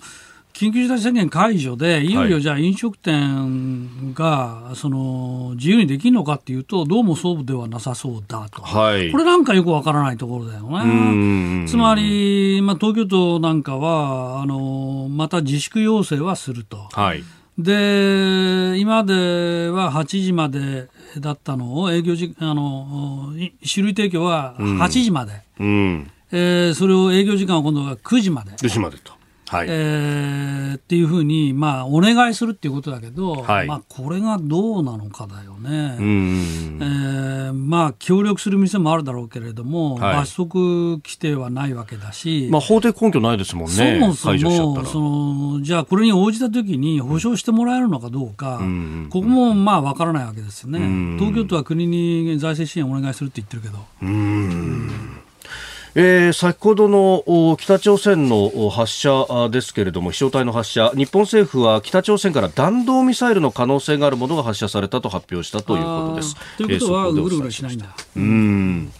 [0.53, 11.67] 緊急事態宣言解除で、いよいよじゃあ飲食店がその自由にできるのかっていうと、どうもそうではなさそうだと、はい、これなんかよくわからないところだよね。
[11.67, 16.89] つまり、まあ、東京都なんかはあの、また自粛要請はすると。
[16.91, 17.23] はい
[17.57, 20.89] で今までは8時まで
[21.19, 23.31] だったのを営業時あの
[23.63, 28.51] 酒類提供は8時まで、うん、えー、それを営業時間は今度は9時まで。
[28.51, 29.16] 9時までと
[29.49, 35.95] はい、えー、っていうふうに、まあ、お願いするっていうことだけど、はい、まあ、これがどうなのかだよね。
[35.99, 43.99] えー、まあ、協力する店もあるだろうけれども、はい、罰則規定はないわけだし、まあ、法的根拠ないですもんね。
[43.99, 48.59] そもそも、その、じゃあ、これに応じたときに保証してもらえるのかどうか、
[49.09, 50.79] ここもまあ、わからないわけですよね。
[51.17, 53.79] 東京都は国に財政支援をお願いするって言ってるけど。
[54.01, 55.17] うん
[55.99, 60.91] えー、先ほどの北朝鮮の発射ですけれども飛翔体の発射。
[60.95, 66.35] 日本政府は北朝鮮から弾道ミサイルの可能性があるものが発射されたと発表したということです。
[66.57, 67.95] ということは、えー、ぐるぐるしないんだ。
[68.15, 68.91] うん。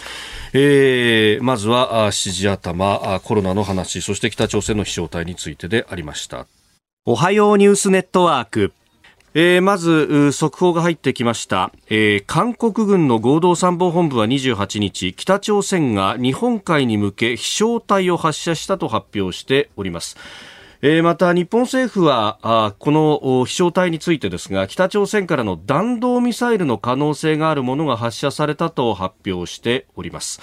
[0.54, 6.48] えー、まずは指示頭コロナの話そして北朝鮮の飛翔体についてでありました。
[7.06, 8.74] おはようニュースネットワーク
[9.40, 20.18] えー、まず速報が入ってきました、えー、韓国軍の合同参謀本部は28日北朝鮮が日本海に向け飛翔体を発射したと発表しております。
[20.82, 30.42] えー、また日本政府はこの飛翔体についてですが北朝鮮からの弾道ミサイルの可能性があるものが発射されたと発表しております。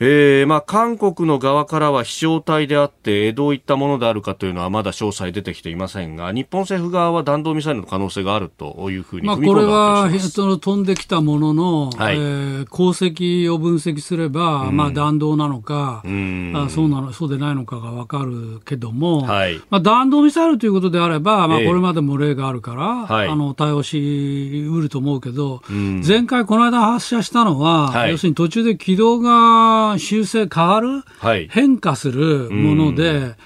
[0.00, 33.36] えーまあ、韓国の側からは飛翔体であってどういったものであるかというのはまだ詳細出てきていませんが日本政府側は弾道ミサイルの可能性があるというふうにまあ、これはその飛んできたものの、はい、えー、航跡を分析すれば、うん、まあ、弾道なのか、うん、あそうなのそうでないのかが分かるけども、はい、まあ、弾道ミサイルということであれば、まあ、これまでも例があるから、えー、あの対応しうると思うけど、うん、前回この間発射したのは、はい、要するに途中で軌道が修正変わる、はい、変化するもので、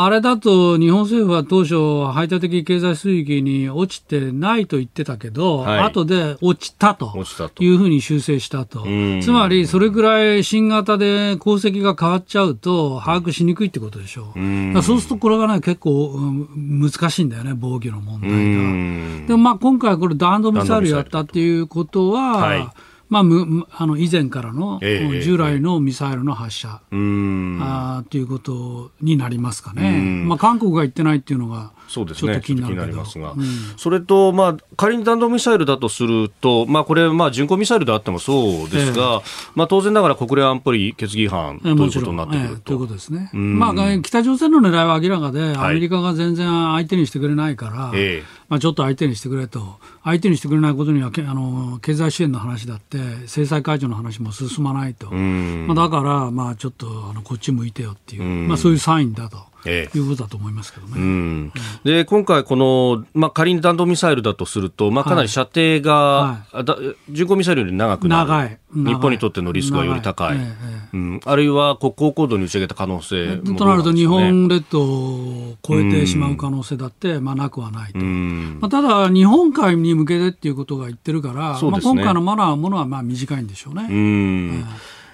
[0.00, 7.12] あれだと日本政府は当初、排他的経済水域に落ちてないと言ってたけど、はい、後で落ちたと
[7.58, 8.86] いうふうに修正したと。
[9.22, 14.78] つまり、それぐらい新型で功績が変わっちゃうと、把握しにくいってことでしょう。
[14.78, 19.26] うそうすると、これがね、結構、うん、難しいんだよね、防御の問題が。
[19.26, 22.68] でもまあ、今回これ弾道ミサイルやったっていうことは、はい
[23.08, 33.44] まあ、むあの以前からの、従来のミサイルの発射、えー、あということになりますかね、まあ、韓国が言ってないっていうのが、そうですね、気になりますが、うん、
[33.78, 39.22] それと、まあ、仮に弾道ミサイルだとすると、まあ、これ、まあ、巡航ミサイルであってもそうですが、えー、
[39.54, 59.48] まあ、当然ながら国連安保理決議違反ということになってくると,、えー、ということですね、まあ、北朝鮮の狙いは明らかで、アメリカが全然相手にしてくれないから、はい、まあ、ちょっと相手にしてくれと、相手にしてくれないことにはあの経済支援の話だって、制裁解除の話も進まないと、まあ、だから、まあ、ちょっとあのこっち向いてよっていう、まあ、そういうサインだと。
[59.64, 60.92] ええ、いうことだと思いますけどね。
[60.96, 61.52] うん、
[61.84, 66.56] で今回、この、まあ、仮に弾道ミサイルだとすると、まあ、かなり射程が、はい。
[66.56, 68.28] はい、巡航ミサイルより長くなる。
[68.28, 68.58] 長い。
[68.70, 70.40] 日本にとってのリスクがより高い、い。
[70.40, 83.86] ええ、うん、あるいは高高度に打ち上げた可能性も、ね、となると、日本列島を超えてしまう可能性だって、まあ、なくはないと、まあ、ただ、日本海に向けてっていうことが言ってるから、ね、まあ、今回のマナーものはまあ短いんでしょうね。
[83.90, 84.64] うん。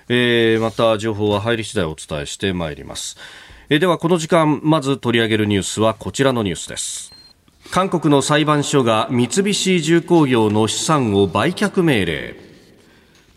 [0.09, 3.17] えー、また情報は入り次第お伝えしてまいります。
[3.71, 7.13] えではこの時間まず取り上げるニュースはこちらのニュースです。
[7.71, 12.37] 韓国の裁判所が三菱重工業の資産を売却命令、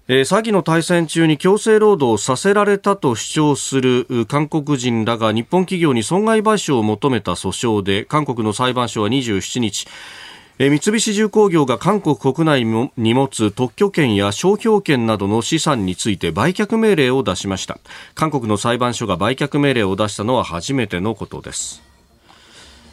[0.09, 9.87] 詐欺の対戦中に強制労働させられたと主張する韓国人らが日本企業に損害賠償を求めた訴訟で韓国の裁判所は27日
[10.59, 12.65] え三菱重工業が韓国国内
[12.97, 17.79] に持つ特許権や商標権などの資産について売却命令を出しました。
[18.15, 21.86] 韓国の裁判所が売却命令を出したのは初めてのことです。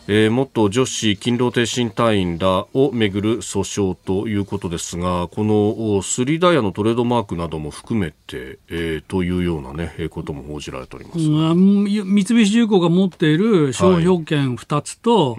[0.07, 15.37] えー、元女子勤労停止隊員らをめぐる訴訟ということですがこのスリダイヤのトレードマークなども含めて、えー、というような、ね、ことも報じられております、うん、三菱重工が持っている商標権2つと、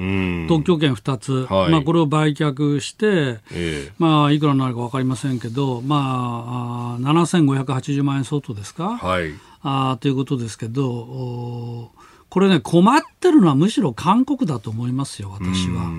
[0.47, 11.91] 特許権2つ、はい、まあ、これを売却して、えー、まあ、いくらになるか分かりませんけど、まあ、7580万円相当ですか、はい、あということですけど。
[12.35, 15.89] これね、困ってるのはむしろ韓国だと思いますよ、私は。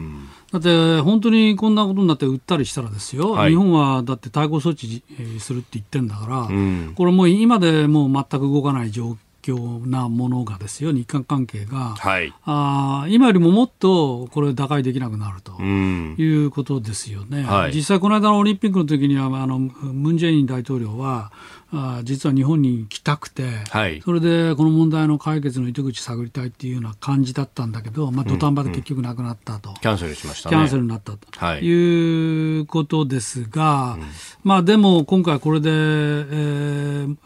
[0.53, 5.03] だって本当にこんなことになって売ったりしたらですよ、はい、日本はだって対抗措置
[5.41, 6.49] するって言ってるんだから、
[6.95, 15.53] これもう今でもう全く動かない状況なものがですよ、日韓関係が、はい、あ今よりももっとこれ、打開できなくなると。
[15.63, 17.45] いうことですよね。
[17.45, 21.33] はい、実際、この間のオリンピックの時にはあのムン・ジェイン大統領は、
[21.73, 31.57] あ実は日本に来たくて、はい、それでこの問題の解決の糸口探りたいっていうような感じだったんだけど、まあ、土壇場で結局なくなったと、うんうん、キャンセルしました、ね、キャンセルになったと。
[31.59, 32.61] い。
[32.61, 33.99] うことですが、
[34.45, 37.17] まあ、でも今回これで、えー、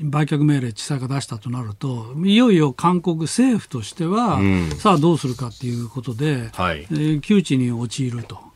[0.00, 8.47] 売却命令、地裁が出したとなると、いよいよ韓国政府としては、うん、さあどうするかということで、はい、えー、窮地に陥ると。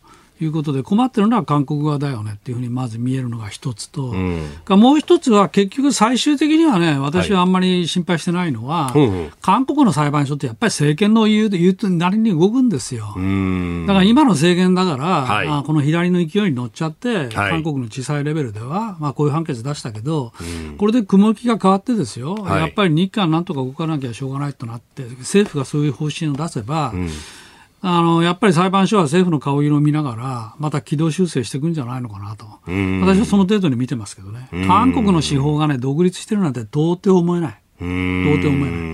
[0.44, 13.06] いうことで困ってるのは韓国側だよねっていうふうにまず見えるのが一つと、うん、もう一つは結局最終的にはね私はあんまり心配してないのは、はい、韓国の裁判所ってやっぱり政権の言う言うなりに動くんですよ。
[13.06, 20.32] だから今の政権だから、はい、あこの左の勢いに乗っちゃって、はい、韓国の地裁レベルでは、まあ、こういう判決出したけど、
[20.78, 27.08] これで雲行きが変わってですよ、やっぱり日韓なんとか動かなきゃしょうがないとなって政府がそういう方針を出せば、うん
[27.84, 32.46] あの、やっぱり裁判所は政府の顔色を見ながら、また軌道修正していくんじゃないのかなと。
[32.66, 34.48] 私はその程度に見てますけどね。
[34.68, 37.61] 韓国の司法がね、独立してるなんて到底思えない。
[37.80, 38.92] 到底思えない。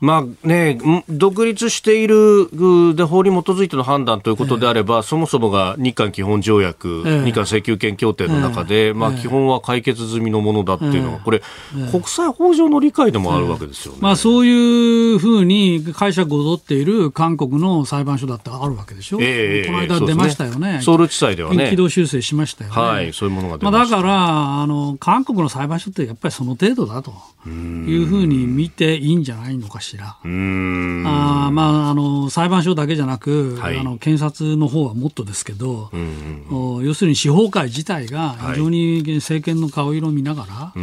[0.00, 2.48] まあね、独立している
[2.94, 11.42] で法に基づいての判断ということであれば、えそもそもが日韓基本条約、え日韓請求権協定の中で、えまあ、基本は解決済みのものだっていうのは、これ、
[11.90, 20.82] 国際法上の理解でもあるわけですよね、まあ、そういうふうに解釈を取っている韓国の裁判所だってあるわけでしょ、えー、この間出ましたよね、ね。
[20.82, 27.12] ソウル地裁ではね、軌道修正しましたよね、はい、そういうものがまあ、だからあの、韓国の裁判所ってやっぱりその程度だと
[27.46, 30.16] いうふうに見ていいんじゃないのかしら。
[30.22, 40.78] あまあ、あの裁判所だけじゃなく、はい、あの検察の方はもっとですけど、うんうん、要するに司法界自体が非常に政権の顔色を見ながら、はい、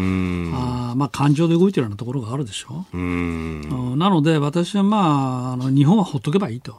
[0.54, 2.86] あまあ、感情で動いてるようなところがあるでしょ。
[2.94, 6.76] うなので、私は、まあ、あの日本はほっとけばいいと。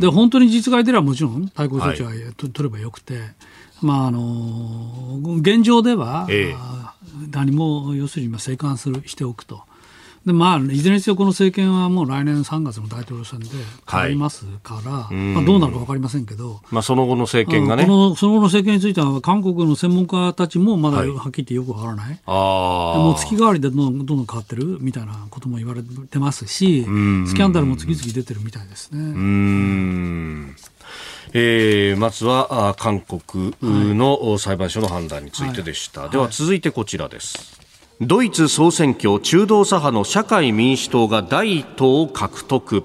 [0.00, 3.20] で本当に実害出ればもちろん対抗措置は、はい、取ればよくて、
[3.82, 6.56] まあ、あの現状では、ええ、
[7.30, 9.62] 何も要するに静観するしておくと。
[10.28, 13.46] でまあ、いずれにせよこの政権はもう来年3月の大統領選で
[13.90, 17.84] 変わりますから、はい、まあ、どうなるか分かりませんけど、まあ、その後の政権がね。
[17.84, 22.30] このその後の政権については韓国の専門家たちもまだはっきり言ってよく分からない、はい、あ
[22.98, 26.88] もう月替わりでどんどんどんどん変わってるみたいなことも言われてますしス
[27.34, 29.00] キャンダルも次々出てるみたいですね。
[29.00, 30.56] うん
[31.32, 37.58] えー、まずは韓国の裁判所の判断についてでした、はい、では続いてこちらです、
[38.00, 42.84] ドイツ総選挙中道左派の社会民主党が第一党を獲得。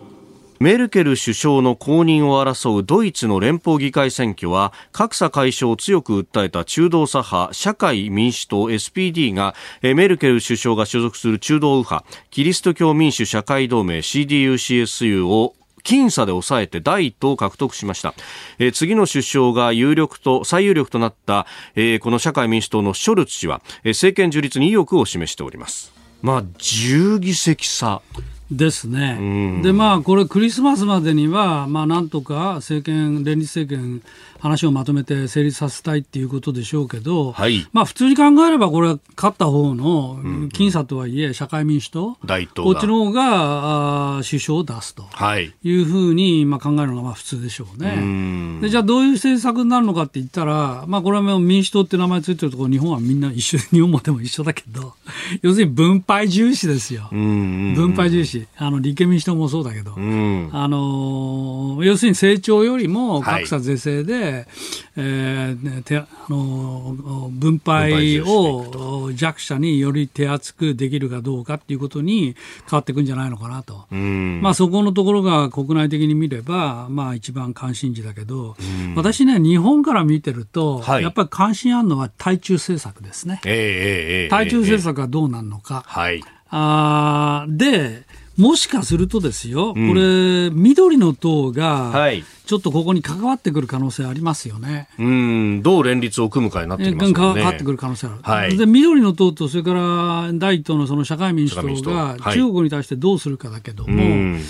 [0.64, 15.54] メルケル首相の後任を争うドイツの連邦議会選挙は格差解消を強く訴えた中道左派社会民主党 SPD がメルケル首相が所属する中道右派キリスト教民主社会同盟 CDU-CSU を
[15.84, 18.14] 僅差で抑えて第一党を獲得しました、
[18.60, 25.94] えー、次の首相が有力と最有力となった、えー、この社会民主党のショルツ氏は、えー、政権樹立に意欲を示しております。
[26.22, 28.02] まあ10議席差。
[28.58, 34.02] ですね、でまあこれクリスマスまでにはまあなんとか政権連立政権
[34.44, 40.18] 話をまとめて成立させたいっていうことでしょうけど、はい、まあ普通に考えればこれは勝った方の
[40.50, 42.16] 僅差とはいえ社会民主党、うん、
[42.66, 45.04] こっちの方があ首相を出すと。
[45.40, 45.54] い。
[45.64, 48.60] うふうにまあ考えるのがまあ普通でしょうね。
[48.60, 54.94] でじゃあどういう政策になるのかって言ったら、まあこれは民主党って名前ついてるところ日本はみんな一緒日本もでも一緒だけど
[55.42, 57.08] 要するに分配重視ですよ。
[57.12, 64.46] 分配重視あの立憲民主党もそうだけど、あの要するに成長よりも格差是正で、はい
[64.96, 72.36] えー、てあの分配を弱者により手厚くできるかどうかっていうことに
[72.70, 78.56] 変わっていくんじゃないのかなと、まあ、そこのところが国内的に見れば、まあ、一番関心事だけど、
[78.96, 83.42] 私ね、日本から見てると、はい、やっぱり関心あるのは対中政策ですね。
[83.46, 85.84] えー、対中政策がどうなるのか。
[85.88, 88.04] はい、あで
[88.38, 91.94] もしかするとですよ、これ、緑の党が、
[92.46, 94.90] ちょっとここに関わってくる可能性ありますよね。
[94.98, 97.14] うん、どう連立を組むかになってきますね。
[97.14, 98.18] 関わってくる可能性ある。
[98.24, 104.42] はい、で、緑の党と、それから第一党のその社会民主党が中国に対してどうするかだけども、はい、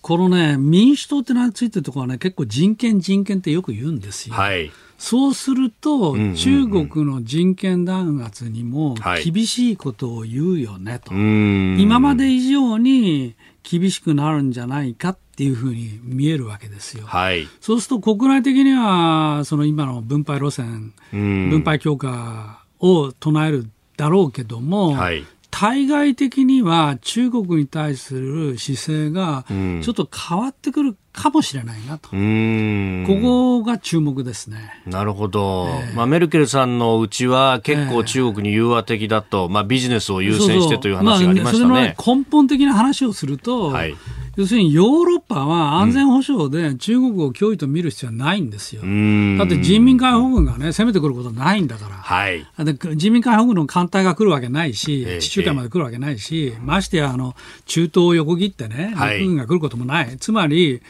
[0.00, 4.34] このね、民主党ってのについてるところはね、結構人権人権ってよく言うんですよ。
[4.34, 4.70] はい
[5.02, 8.94] そうすると、中国の人権弾圧にも
[9.24, 13.34] 厳しいことを言うよねと、はい、今まで以上に
[13.64, 17.04] 厳しくなるんじゃないかっていうふうに見えるわけですよ。
[17.04, 32.16] はい、そうすると国内的にはその今の分配路線、分配強化を唱えるだろうけども、はい、対外的には中国に対する姿勢がちょっと変わってくるかもしれないなと、こ
[33.20, 34.82] こが注目ですね。
[34.86, 41.70] なるほど、えー、まあ、メルケルさんのうちは結構中国に融和的だと、えー、まあ、ビジネスを優先してという話がありましたね。
[41.70, 41.82] まあ、
[42.16, 43.94] 根本的な話をすると、はい
[44.36, 48.80] 要するにヨーロッパは安全保障で中国を脅威と見る必要はないんですよ。
[48.80, 51.96] だって人民解放軍がね、攻めてくることないんだから。
[51.96, 57.34] はい、で人民解放軍の艦隊が来るわけないし、地中海まで来るわけないし、ましてやあの
[57.66, 60.16] 中東を横切ってね、陸軍が来ることもない。
[60.18, 60.80] つまり、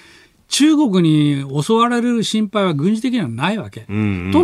[0.48, 3.80] 中国に襲われる心配は軍事的にはないわけ。
[3.80, 3.92] と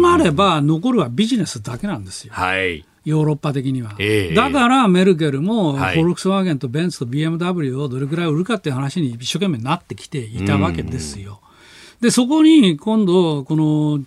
[0.00, 2.32] なれば、残るはビジネスだけなんですよ。
[2.34, 11.40] はいヨーロッパ的には、えー、だからメルケルも、フォルクスワーゲンとベンツと BMW をどれくらい売るかっていう話に一生懸命なってきていたわけですよ。
[12.00, 14.00] で、そこに今度、この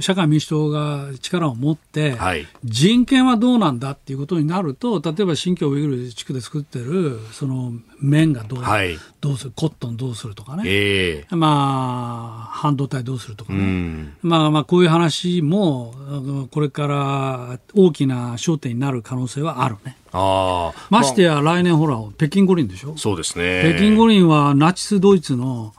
[0.00, 19.96] 社会民主党が力を持って、はい、人権はどうなんだっていうことになると、例えば新疆ウイグル地区で作ってる、その綿がどうはい、どうする、コットンどうするとかね、えー、まあ、半導体どうするとかね、まあまあ、こういう話も、これから大きな焦点になる可能性はあるね。
[20.12, 22.96] あましてや来年ほら、北京五輪でしょ。
[22.96, 23.72] そうですね。
[23.74, 25.74] 北京五輪はナチスドイツの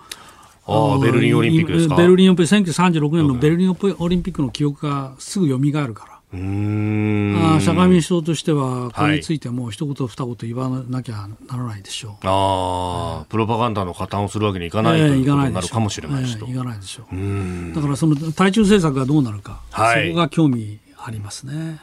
[0.67, 1.95] あベルリンオリンピックですか？
[1.95, 6.17] ベルリンオリンピック1936年のベルリンオリンピックの記憶がすぐ蘇るから。
[6.33, 7.55] うん。
[7.55, 12.27] あ社会民主党としては、これについても一言二言言わなきゃならないでしょう。
[12.27, 17.75] ああ、プロパガンダの加担をするわけにいかない、えー、ということになるかもしれないし、えー、いかないでしょう。
[17.75, 21.79] だからその対中政策がどうなるか、はい、そこが興味ありますね。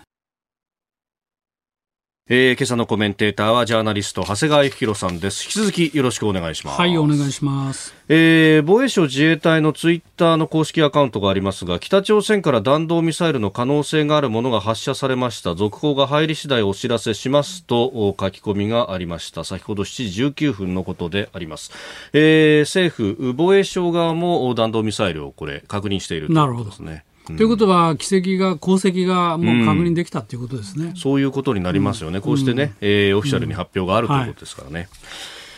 [2.26, 5.44] えー、今朝のコメンテーターはジャーナリスト長谷川幸宏さんです。
[5.44, 6.80] 引き続きよろしくお願いします。
[6.80, 15.54] はいお願いします、えー、防衛省自衛隊のツイッターの公式アカウントがありますが北朝鮮から弾道ミサイルの可能性があるものが発射されました。
[15.54, 19.44] 続報が入り次第お知らせしますと書き込みがありました。
[19.44, 21.72] 先ほど7時19分のことであります、
[22.14, 34.80] えー、政府防衛省側も弾道ミサイルをこれ確認しているということですねということは、奇跡が、功績がもう確認できたということですね、うん、そういうことになりますよね、こうしてね、えー、オフィシャルに発表があるということですからね。
[34.80, 34.88] はい、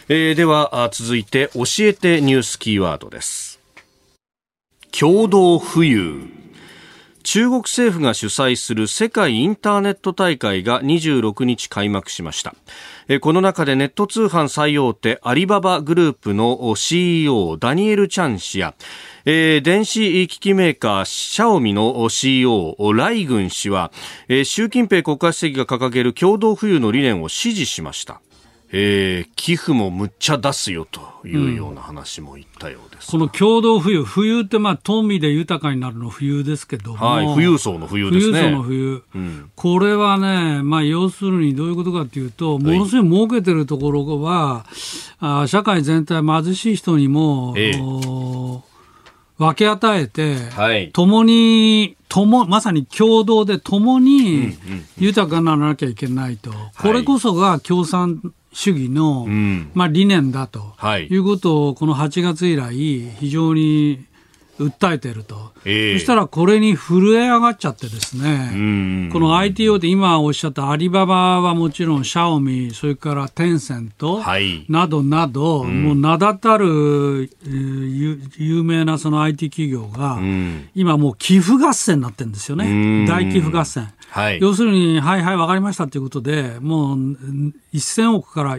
[0.08, 3.60] えー、では続いて、教えてニュースキーワードです。
[4.92, 6.36] 共同富裕。
[7.26, 12.54] 中国政府が主催する世界インターネット大会が26日開幕しました。
[13.20, 18.76] この中でネット通販最大手アリババグループの CEO ダニエル・チャン氏や
[19.28, 23.90] えー、電子機器メーカーシャオミの CEO ライグン氏は、
[24.28, 28.20] えー、習近平国家主席が掲げる共同富裕の理念を支持しました。
[28.70, 38.42] えー、寄付もむっちゃ出すよというような話も言ったようです、うん、この共同富裕、富裕ってまあ富で豊かになるの富裕ですけどはい、富裕層の富裕ですね。
[38.42, 44.64] 富裕層の富裕、うん、これはね、まあ、要するにどういうことかというと、ものすごい儲けてるところは、
[45.18, 47.72] はい、あ社会全体貧しい人にも、ええ、
[49.38, 54.56] 分け与えて、はい、共に、共、まさに共同で共に
[54.98, 56.50] 豊かにならなきゃいけないと。
[56.80, 59.26] これこそが共産主義の、
[59.74, 64.06] まあ、理念だと、はい、いうことをこの8月以来非常に
[64.58, 74.22] 訴えていると、えー、そしたらこれに震え上がっちゃってですね、この ITO で今おっしゃったアリババはもちろんシャオミ、それからテンセント
[74.68, 80.18] などなど、はい、もう名だたる有名なその IT 企業が、
[80.74, 83.92] 今もう寄付合戦になってるんですよね、大寄付合戦。
[84.16, 86.96] はい、要するに、はいはい、分かりましたということで、もう
[87.74, 88.56] 1000億から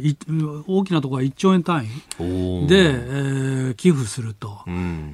[0.67, 1.87] 大きなところは1兆円単位。
[2.67, 4.61] で、えー、寄付すると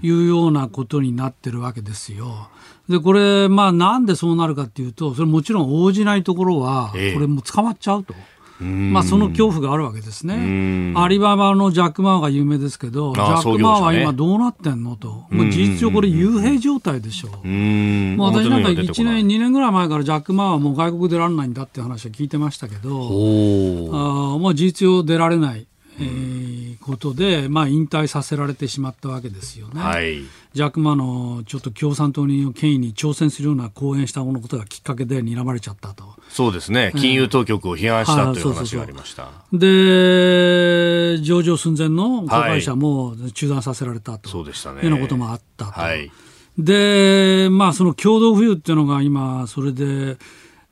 [0.01, 2.49] いうようなことになってるわけですよ。
[2.89, 8.13] で、これ、まあ、なんでそうなるかっていうと、それもちろん応じないところは、これも捕まっちゃうと。
[8.13, 10.93] えーまあ、その恐怖があるわけですね。
[10.95, 15.26] アリババのジャック・マーが有名ですけど、ジャック・マーは今どうなってんのと。
[15.30, 17.47] もう事実上これ幽閉状態でしょう。
[17.47, 25.66] もう私なんか1年、2年ぐらい前からジャック・マーはもう外国出られないんだって話は聞いてましたけど、あもう事実上出られない。
[25.99, 26.42] えー、
[26.84, 29.81] ことで、まあ、引退させられてしまったわけですよね。
[29.81, 30.21] はい、
[30.53, 36.13] ジャック・マのちょっと共産党の権威に挑戦するような講演したものことがきっかけで睨まれちゃったと。
[36.29, 39.29] そうですね、金融当局を批判した、という話がありました。
[39.51, 44.81] で、上場寸前の子会社も中断させられたと、そうでしたね。
[44.81, 45.71] いうようなこともあったと。
[45.71, 46.11] はい、
[46.57, 50.17] で、まあ、その共同富裕っていうのが今、それで、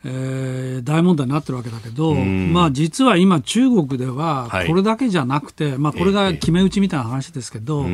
[0.04, 7.86] えー、大問題になってるわけだけど、まあ、実は今、中国ではこれだけじゃなくて、はい、まあ、これが決め打ちみたいな話ですけど、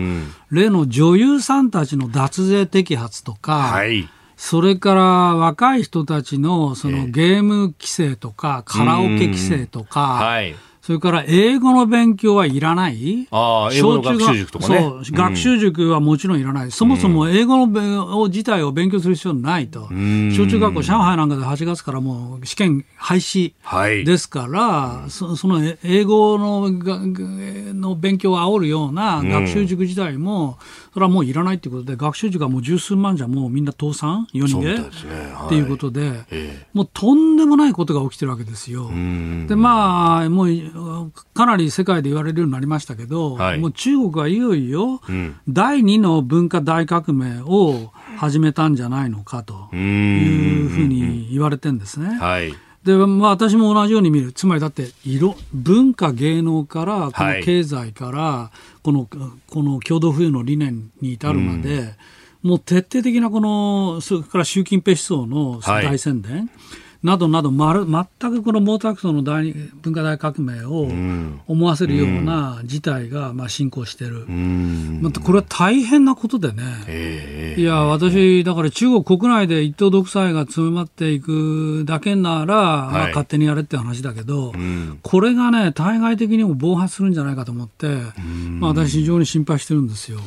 [0.50, 5.02] 例の女優さんたちの脱税摘発とか、はい、それから
[5.36, 10.56] 若い人たちのそのゲーム規制とか、カラオケ規制とか、はい
[10.88, 14.80] それから英語の勉強はいらないああ、英語の学習塾とかね。
[14.80, 16.72] そう、学習塾はもちろんいらない。
[16.72, 19.82] そもそも英語の自体を勉強する必要ないと。
[19.82, 23.54] 小中学校、上海なんかで8月からもう試験廃止
[24.06, 30.58] ですから、はい、そその英語のの勉強を煽るような学習塾自体も、
[30.98, 34.74] それはもういらないということで、学習塾はもう十数万じゃもうみんな倒産 ?4 人で？
[34.74, 34.82] でね。
[35.32, 38.90] はい、っていうことで、えー、もうとんでもないことが起きてるわけですよ。
[39.48, 45.00] で、まあ、もうかなり世界で言われるようになりましたけど、はい、もう中国はいよいよ、
[45.48, 52.18] 第2の文化大革命を始めたんじゃないのかというふうに言われてるんですね。
[52.18, 52.56] はい
[52.88, 54.32] で、まあ、私も同じように見る。
[54.32, 61.94] つまりだって、色、文化芸能から、この経済から、この、この共同富裕の理念に至るまで、
[62.42, 66.50] もう徹底的なこの、それから習近平思想の大宣伝、はい
[67.08, 70.90] などなど、まる全くこの毛沢東の大文化大革命を
[71.48, 84.52] 思わせるような事態がまあ進行している、またこれは大変なことでね、えー、いや、私、だから中国国内で一党独裁が強まっていくだけなら、あ、勝手にやれって話だけど、
[85.02, 87.88] これがね、対外的にも暴発するんじゃないかと思って、
[88.60, 90.20] まあ、私、非常に心配してるんですよ。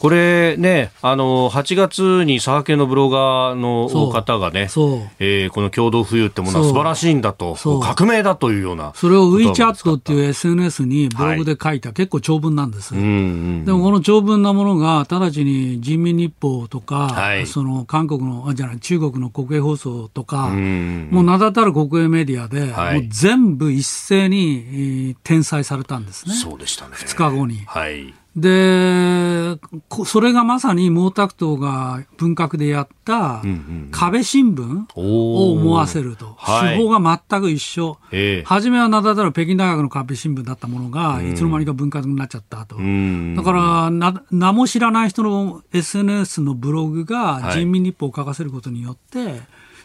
[0.00, 5.10] これね、あの8月に佐賀県のブロガーの方がね、そう。
[5.20, 26.34] えー、この共同富裕ってものは素晴らしいんだと、革命だというようなそれを WeChat っていう SNS にブログで書いた、はい、結構長文なんです、うんうん、でもこの長文なものが直ちに人民日報とか、はい、その韓国の、じゃない中国の国営放送とか、うん、もう名だたる国営メディアで、はい、もう全部一斉に、えー、転載されたんですね。
[26.34, 26.94] そうでしたね。
[26.96, 27.58] 2日後に。
[27.66, 29.58] はいで、
[30.04, 33.42] それがまさに毛沢東が文革でやった
[33.90, 36.36] 壁新聞を思わせると。
[36.76, 37.98] 手法が全く一緒。
[38.44, 42.76] 初めは名だたる北京大学の壁新聞だったものが、いつの間にか文革になっちゃったと。
[42.76, 49.40] だからな、名も知らない人の SNS のブログが人民日報を書かせることによって、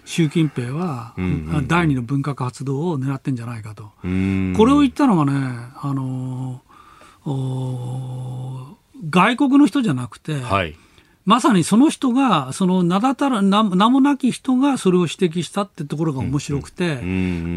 [0.05, 1.15] 習近平は
[1.67, 3.83] 第二の文革発動を狙ってんじゃないかと。
[3.83, 5.31] これを言ったのがね、
[5.81, 6.72] あのー
[7.25, 8.77] 外
[9.37, 10.75] 国の人じゃなくて、はい、
[11.25, 16.97] まさにその人が、その名だたる名もなき人がそれを指摘したってところが面白くて、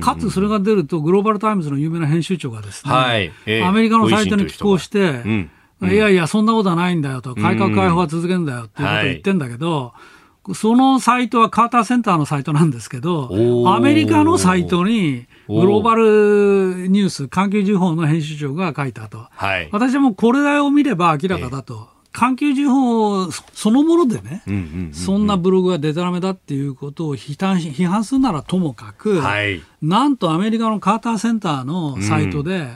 [0.00, 3.32] かつそれが出ると、グローバル・タイムズの有名な編集長がですね、はい。
[3.46, 5.48] えー、アメリカのサイトに寄稿して、
[5.82, 9.92] いやいや、そんなことはないんだよと、改革開放は続けるんだよっていうことを言ってんだけど、
[10.54, 13.30] そのサイトはカーターセンターのサイトなんですけど、
[13.74, 19.26] アメリカのサイトに、グローバルニュース、環球時報の編集長が書いたと。
[19.30, 21.88] はい、私もこれを見れば明らかだと。
[22.16, 24.42] 環球時報そのものでね、
[24.92, 32.68] そんなブログがでたらめだっていうことを批判批判するならともかく、はい、なんとアメリカのカーターセンターのサイトで、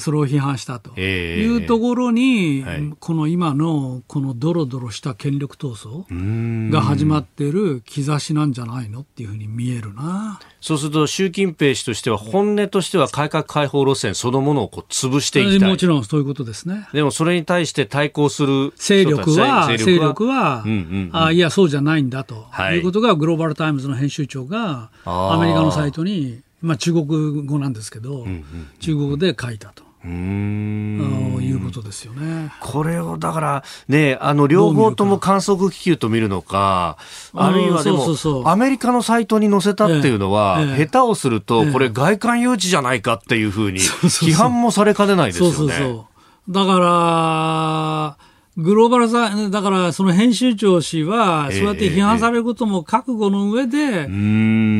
[0.00, 0.98] それを批判したと。
[0.98, 10.40] いうところに、えーはい、この今のこのドロドロした権力闘争が始まっている兆しなんじゃないのっていうふうに見えるな。
[10.60, 15.70] そうすると習近平氏としては本音としては改革開放路線そのものをこう潰していきたい。
[15.70, 16.88] もちろんそういうことですね。
[16.92, 27.06] でもそれに対して対抗する勢力は勢力は、うんうんうん、あいやそうじゃないんだと、はい、いうことがグローバルタイムズの編集長がアメリカのサイトにまあ、中国
[27.46, 28.44] 語なんですけど、うんうんうん、
[28.80, 29.88] 中国語で書いたと。
[30.04, 31.38] うん。
[31.42, 32.52] いうことですよね。
[32.60, 36.98] これをだからね、あの両方とも観測気球と見るのか、
[37.34, 38.06] あるいはでも
[38.48, 45.54] アメリカのサイトに載せたっていうのは、ええ、下手をすると、これ外観誘致じゃないかっていうふうに 批判もされかねないですよね。
[45.54, 46.06] そうそうそ
[46.48, 46.52] う。
[46.52, 48.27] だから
[48.58, 54.08] グローバルさ、だからその編集長氏は、そうやって批判されることも覚悟の上で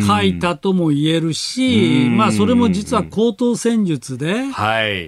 [0.05, 4.43] 書いたとも言えるし、まあそれも実は口頭戦術で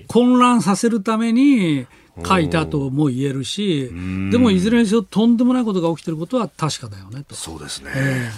[0.06, 1.88] 混乱させるために
[2.24, 3.90] 書いたとも言えるし、
[4.30, 7.34] でもいずれにせよとんでもないことが起きてることは確かだよねと。
[7.34, 7.90] そうですね。
[7.92, 8.30] え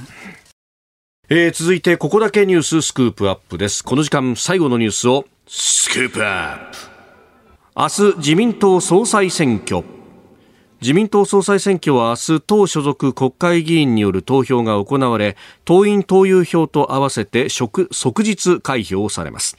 [1.28, 3.84] ー、えー、続いてここだけニューススクープアップです。
[3.84, 6.78] この時間最後のニュースをスクープアップ。
[7.76, 9.84] 明日自民党総裁選挙。
[10.82, 19.56] 自民党総裁選挙は明日党所属国会議員による投票が行われ党員党友票と合わせて即日開票されます。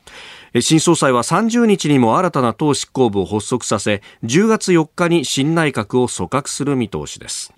[0.59, 7.53] 新総裁は30日にも新たな党執行部を発足させ10月4日に新内閣を組閣する見通しです。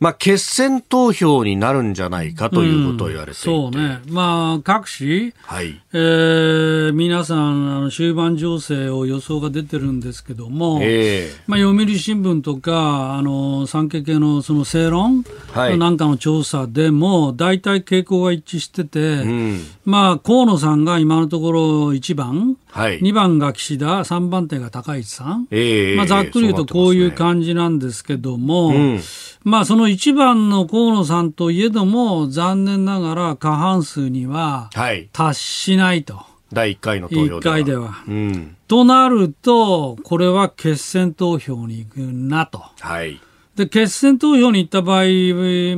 [0.00, 5.80] まあ、決選投票になるんじゃないかということを言われていて、うん、そうね、まあ、各紙、はい。
[5.92, 29.00] えー、皆さんあの、終盤情勢を予想が出てるんですけども、えーまあ、読売新聞とか、あの産経系のその正論、はい、なんかの調査でも、大体傾向が一致してて、うん、まあ、河野さんが今のところ1番、はい、2番が岸田、3番手が高市さん、えーまあ、ざっくり言うとこういう感じなんですけども、うん
[29.48, 34.68] まあ、その一番の河野さんといえども、残念ながら過半数には
[35.12, 36.16] 達しないと。
[36.16, 37.40] はい、第1回の投票では。
[37.40, 38.04] 1回では。
[38.06, 42.62] うん、となると、これは決選投票に行くなと。
[42.80, 43.22] はい、
[43.56, 45.04] で決選投票に行った場合、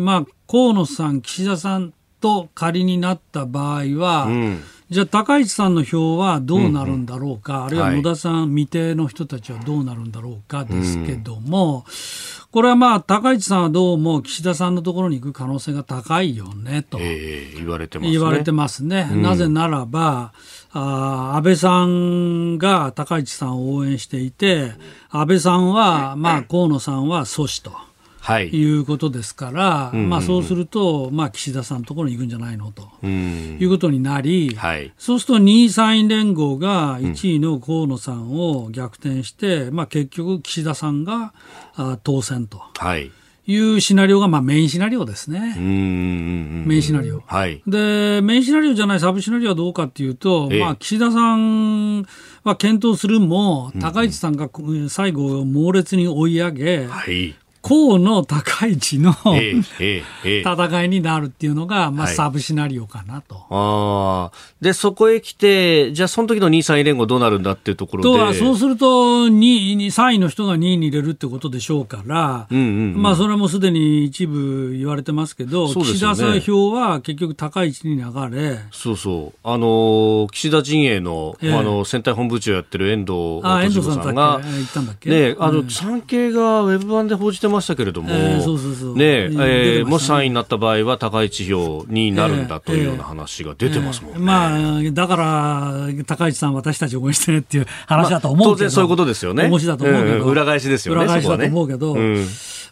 [0.01, 11.93] まあ、河野さん、岸田さんと仮になった場合は、うんじゃあ、高市さんの票はどうなるんだろうか、うんうん、あるいは野田さん、はい、未定の人たちはどうなるんだろうかですけども、うん、
[12.53, 18.13] これはまあ、高市さんはどうも岸田さんのところに行く可能性が高いよねと、えー、言われてますね。
[18.13, 19.09] 言われてますね。
[19.13, 20.33] うん、なぜならば、
[20.73, 24.73] あ安倍さんが高市さんを応援していて、
[25.11, 27.90] 安倍さんは、まあ、河野さんは阻止と。
[28.31, 41.35] はい、いうことですから、まあ、そうすると、まあ、岸田さんのところに行くんじゃないのと、いうことになり、はい、そうすると2位3位連合が1位の河野さんを逆転して、まあ、結局、岸田さんが
[41.75, 42.63] あ当選と。
[42.77, 43.11] はい。
[43.47, 45.57] いうシナリオが、まあ、メインシナリオですね。
[45.59, 47.21] メインシナリオ。
[47.27, 47.63] はい。
[47.67, 52.05] で、メインシナリオじゃないサブシナリオはどうかっていうと、まあ、岸田さん
[52.45, 54.49] は検討するも、高市さんが
[54.89, 63.45] 最後猛烈に追い上げ、はい、河野高市の、戦いになるっていうのが、まあ、サブシナリオかなと。
[63.51, 64.31] あ
[64.61, 68.33] で、そこへ来て、じゃあ、その時の2位、3位連合どうなるんだっていうところで。
[68.33, 78.59] とそうすると2位、3位の人が2位に入れるってことでしょうから、うんうんうん、まあ、それもすでに一部言われてますけど、ね、岸田さん票は結局高市に流れ。
[78.73, 79.39] そうそう。
[79.45, 85.11] あの、岸田陣営の、えー、あの、選対本部長やってる遠藤あ遠藤さんが、言ったんだっけ？
[85.11, 94.19] ね、あの、産経がウェブ版で報じてましたけれども、ねえー、もし3位になった場合は高市票になるんだというような話が出てますもんね。
[94.21, 99.49] まあ、だから、高市さん私たち応援してねっていう話だと思うけど、まあ、当然そういうことですよね。
[99.49, 101.03] 面白いだと思うけど、裏返しですよね。
[101.03, 102.25] 裏返しだと思うけど、ね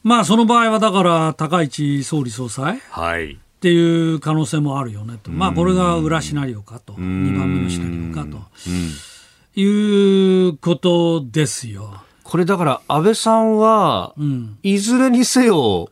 [0.04, 2.80] まあその場合はだから高市総理総裁。
[2.90, 3.38] はい。
[3.58, 6.96] っていう可能性もあるよねと、まあ、これが裏シナリオかと、2
[7.36, 12.04] 番目のシナリオかということですよ。
[12.28, 15.88] これだから安倍さんは、うん、いずれにせよ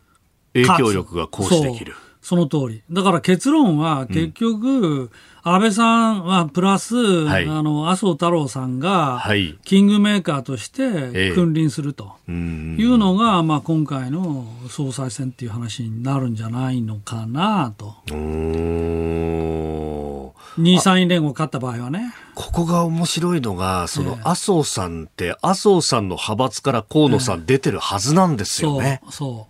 [0.53, 1.95] 影響力が行使できる。
[2.21, 2.83] その通り。
[2.91, 5.11] だから結論は結局、うん、
[5.45, 9.25] 安倍さんはプラス、はい、あの、麻生太郎さんが、
[9.65, 12.17] キングメーカーとして君臨すると。
[12.29, 17.95] いうのが、まあ今回の総裁選っていう話になるんじゃないのかなと。
[20.59, 22.15] 2、3位連合勝った場合はね。
[22.35, 29.01] ここが面白いのが、その麻生さんって、麻生さんの派閥から河野さん出てるはずなんですよね。
[29.05, 29.47] そう、そ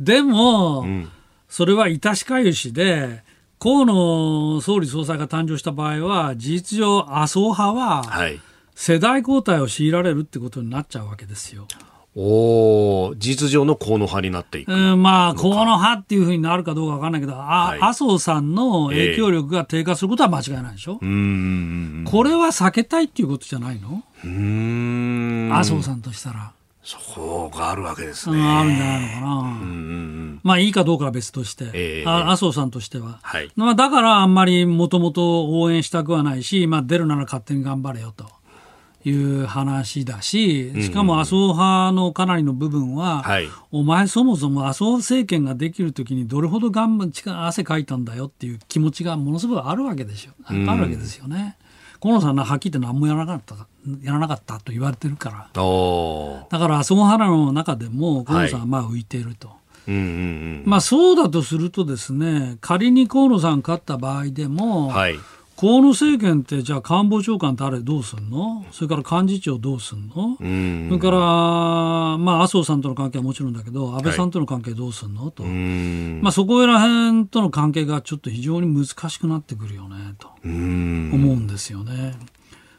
[0.00, 0.04] う。
[0.04, 1.10] でも、うん、
[1.48, 3.22] それは致しかゆしで、
[3.58, 8.04] 河野総理総裁が誕生した場合は、事実上、麻生派は、
[8.74, 11.66] 世代交代を強いられるってことになっちゃうわけですよ。
[12.18, 24.02] お事実上の河野派になっていく、うん、まあ、河野派っていうふうになるかどうか分かんないけど、あ、はい、麻生さんの影響力が低下することは間違いないでしょ、えー、これは避けたいっていうことじゃないの？
[25.52, 26.52] 麻生さんとしたら。
[26.82, 28.40] そこがあるわけですね。
[28.40, 29.26] あるんじゃないのかな。
[29.40, 33.18] うんまあいいかどうかは別として、えー、麻生さんとしては。
[33.22, 38.26] はい、まあだからあんまりもともと応援したくはないし、まあ出るなら勝手に頑張れよと。
[39.08, 50.32] いう話だし、しかも麻生派のかなりの部分は、はい、お前そもそも麻生政権ができるときにどれほど頑張汗かいたんだよっていう気持ちがものすごいあるわけですよ。
[50.44, 51.56] あるわけですよね。
[52.00, 53.66] 河野さんははっきり言って何もやらなかった
[54.02, 55.36] やらなかったと言われてるから。
[55.36, 59.48] だから麻生派の中でも河野さんはまあ浮いていると。
[59.48, 59.56] はい
[59.88, 65.16] まあそうだとするとですね仮に河野さん勝った場合でも、はい、
[65.58, 68.66] 河野政権ってじゃあ官房長官誰どうすんの？
[68.72, 70.36] それから幹事長どうすんの？
[70.36, 71.18] それから、
[72.18, 80.28] まあ、麻生さんとの関係はもちろんだけど安倍さんとの関係どうすんの、はい、と、まあ、そこら辺との関係がちょっと非常に難しくなってくるよねと。
[80.44, 82.14] 思うんですよね。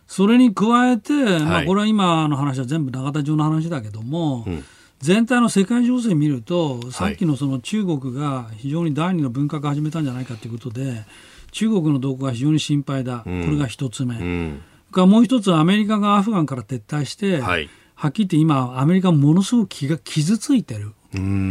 [0.06, 4.64] それに加えて、まあ、これは今の話は全部永田町の話だけども、うん。
[5.00, 11.06] 全体の世界情勢を見ると、さっきのその中国が非常に第二の文化化を始めたんじゃないかということで、
[11.52, 20.94] 中国の動向が非常に心配だ、これが一つ目、うん、がもう一つはアメリカがアフガンから撤退して、はい、はっきり言って今、アメリカものすごく気が傷ついてる、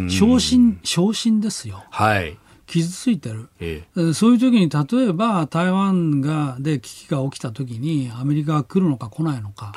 [0.09, 1.85] 昇進昇進ですよ。
[1.91, 2.39] はい。
[2.67, 9.73] 傷ついてる、ええ、そういう時に例えば台湾がで危機が起きた時にアメリカが来るのか来ないのか。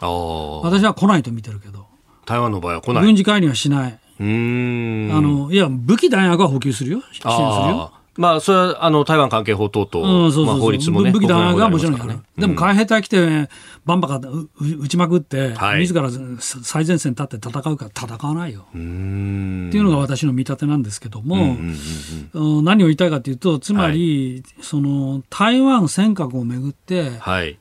[0.64, 1.86] 私は来ないと見てるけど。
[2.26, 3.04] 台湾の場合は来ない。
[3.04, 4.00] 軍事介入はしない。
[4.20, 5.12] うん。
[5.14, 7.02] あのいや武器弾薬は補給するよ。
[7.12, 11.12] 支援するよまあ、それは、あの、台湾関係法等々、まあ、法律もね。
[11.12, 12.10] 武器弾がもちろんやる。
[12.16, 13.48] ね、でも、海兵隊来て、
[13.86, 14.20] バンバカ
[14.60, 16.10] 撃ちまくって、はい、自ら
[16.62, 18.66] 最前線立って戦うか戦わないよ。
[18.72, 21.56] っていうのが私の見立てなんですけども、
[22.62, 27.58] 何を言いたいかというと、つまり、はい、その、台湾尖閣をめぐって、はい、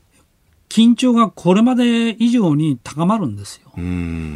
[0.69, 3.71] 緊張がこれまで以上に高まるんですよ。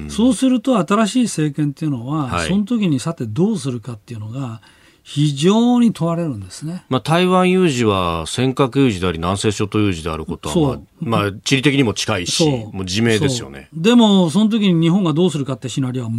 [0.09, 4.61] そうすると、新しい政権っていうのは、はい、その時にさてどうするかっていうのが、
[5.03, 6.85] 非常に問われるんですね。
[6.89, 13.69] まあ、台湾有事は尖閣有事であり南西諸島有事であることは、まあ、まあ、地理的にも近いし、もう自明ですよね。
[13.75, 16.11] でも、その時に日本がどうするかってシナリオは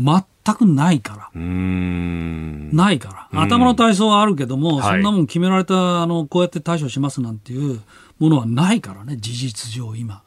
[0.45, 1.29] 全くないから。
[1.33, 3.41] うんないから。
[3.41, 7.81] 頭の体操はあるけども、そんなもん決められた、あの、こうやって対処しますなんていう
[8.19, 10.23] ものはないからね、事実上今。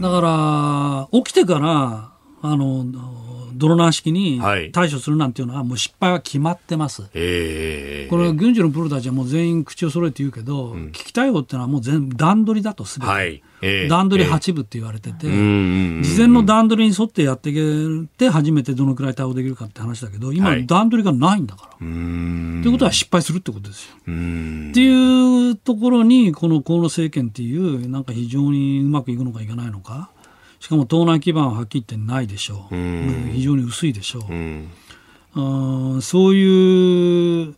[0.00, 2.12] だから、起きてから、
[2.42, 2.84] あの、
[3.60, 4.40] 泥軟式に
[4.72, 7.04] 対処するなんていうのは、もう失敗は決まってます。
[7.14, 13.12] えー、これ、軍事のプロたちはもう全員口を揃えて言うけど、うん、危機対応っていうのはもう全部段取りだとすべて。
[13.12, 21.70] はいえー、段取り8部って言われてて、えー、事前の段取りに沿ってやっていけて、初めてどのくらい対応できるかって話だけど、今、段取りがないんだから。
[21.72, 23.96] と、はい、いうことは失敗するってことですよ。
[24.00, 30.10] っていうところに、この河野政権っていう、なんか非常にうまくいくのかいかないのか。
[30.60, 34.70] しかも党内基盤ははっきり言ってないでしょう、うん、非常に薄いでしょう、うん、
[35.94, 37.54] うん、そういう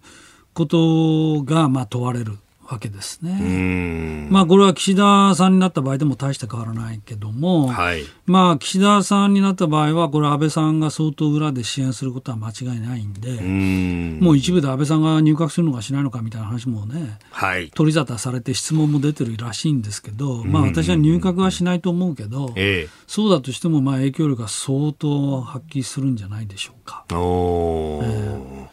[0.54, 2.38] ことがまあ問われる
[2.72, 4.28] わけですね。
[4.30, 14.20] まあこれは岸田さんになった場合でも大して変わらないけども、はい、まあ岸田さんになった場合はこれ安倍さんが相当裏で支援することは間違いないんで、ん。
[14.20, 27.04] もう一部で安倍さんが入閣するのかしないのかみたいな話もね、はい、取り沙汰されて質問も出てるらしいんですけど、まあ私は入閣はしないと思うけど、ええ、そうだとしてもまあ影響力が相当発揮するんじゃないでしょうか。
[27.12, 28.71] おえー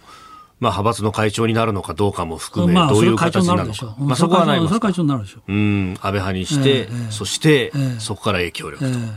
[0.60, 3.95] まあ、派閥の会長になるのかどうかも含め、どういう形になるのか。
[3.97, 5.53] まあ、そこはないそれ会長になるでしょう。
[5.53, 8.89] うん、安倍派にして、えー、そして、えー、そこから影響力と。
[8.89, 9.12] えー、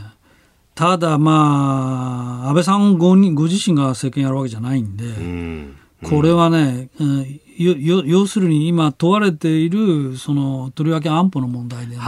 [0.73, 12.03] ただ、まあ、安倍さんごご自身が政権やるわけじゃないんで、うんこれはね、うん、要するに今問われている、その、とりわけ安保の問題での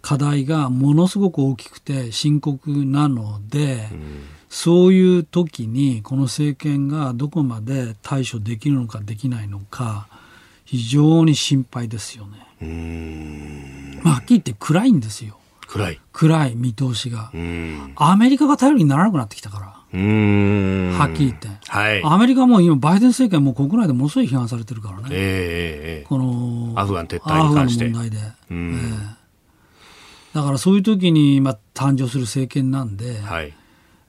[0.00, 10.08] 課題がものすごく大きくて深刻なので、うんそういう時にこの政権がどこまで対処できるのかできないのか
[10.66, 13.98] 非常に心配ですよね。
[14.04, 15.38] まあ、はっきり言って暗いんですよ。
[15.66, 17.32] 暗い暗い見通しが。
[17.96, 19.66] アメリカが頼りにならなくなってきたから。
[19.66, 27.86] はっきり言って、はい、アメリカも今、バイデン政権も国内でものすごい批判されてるからね、えー、このアフガン撤退に関して。
[27.86, 28.18] アフガンの問題で。
[28.50, 29.00] えー、
[30.34, 33.54] だからそういう時に今誕生する政権なんで、はい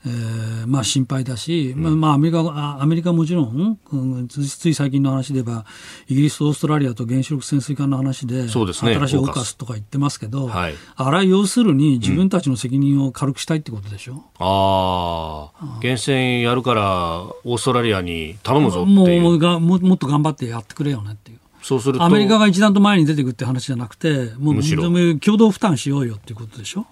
[0.05, 5.65] えー、まあ心配だし、まあ、まあアメリカアメリカはもちろん、うん、つい最近の話で言えば
[6.07, 19.21] イギリスとオーストラリアと原子力潜水艦の話でそうです、ね、新しいオーカスとか言ってますけど、はい、あれは要するに自分たちの責任を軽くしたいってことでしょ、うん、ああ源泉やるからオーストラリアに頼むぞっていう。
[19.21, 21.39] もうがももっと頑張ってやってくれよねっていう。
[21.61, 26.85] そうするとアメリカが一段と前に出ていくって話じゃなくて、もう共同負担しようよっていうことでしょ？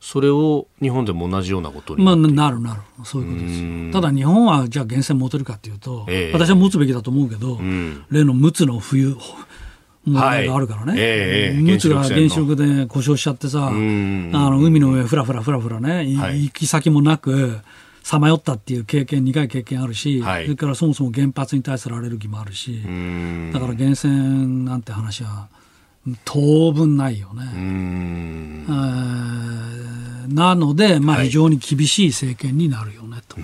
[0.00, 2.80] それを日本でも同じようなことにまあ、なるなる。
[3.04, 3.92] そういうことです。
[3.92, 9.16] ただ日本はじゃあ源泉持てるかというと、えー、私は持つべきだと思うけど、うん、例の陸奥の冬
[10.04, 17.58] 問題があるからね、はいえー、陸奥が原子力で故障しちゃってさ、あの海の上ふらふらふらふらね、はい、行き先もなく
[18.06, 22.80] さまよったっていう経験2回経験あるし、はい、それからそもそも原発に対するアレルギーもあるし
[23.52, 25.48] だから源泉なんて話は
[26.24, 28.64] 当分ないよね。
[30.28, 33.36] なので、まあ、非常に厳しい政権になるよね、と。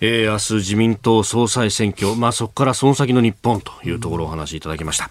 [0.00, 5.10] えー、明日自民党総裁選挙、まあ、そこからその先の日本というところをお話しいただきました。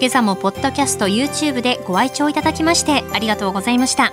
[0.00, 4.12] 今朝もポッドキャスト YouTube でご愛聴いただきましてありがとうございました。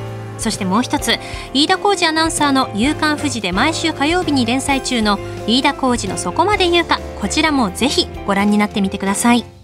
[0.41, 1.17] そしてもう一つ
[1.53, 9.60] 飯田浩二アナウンサーの「夕刊富士」で毎週火曜日に連載中の飯田浩二の「そこまで言うか」こちらもぜひご覧になってみてください。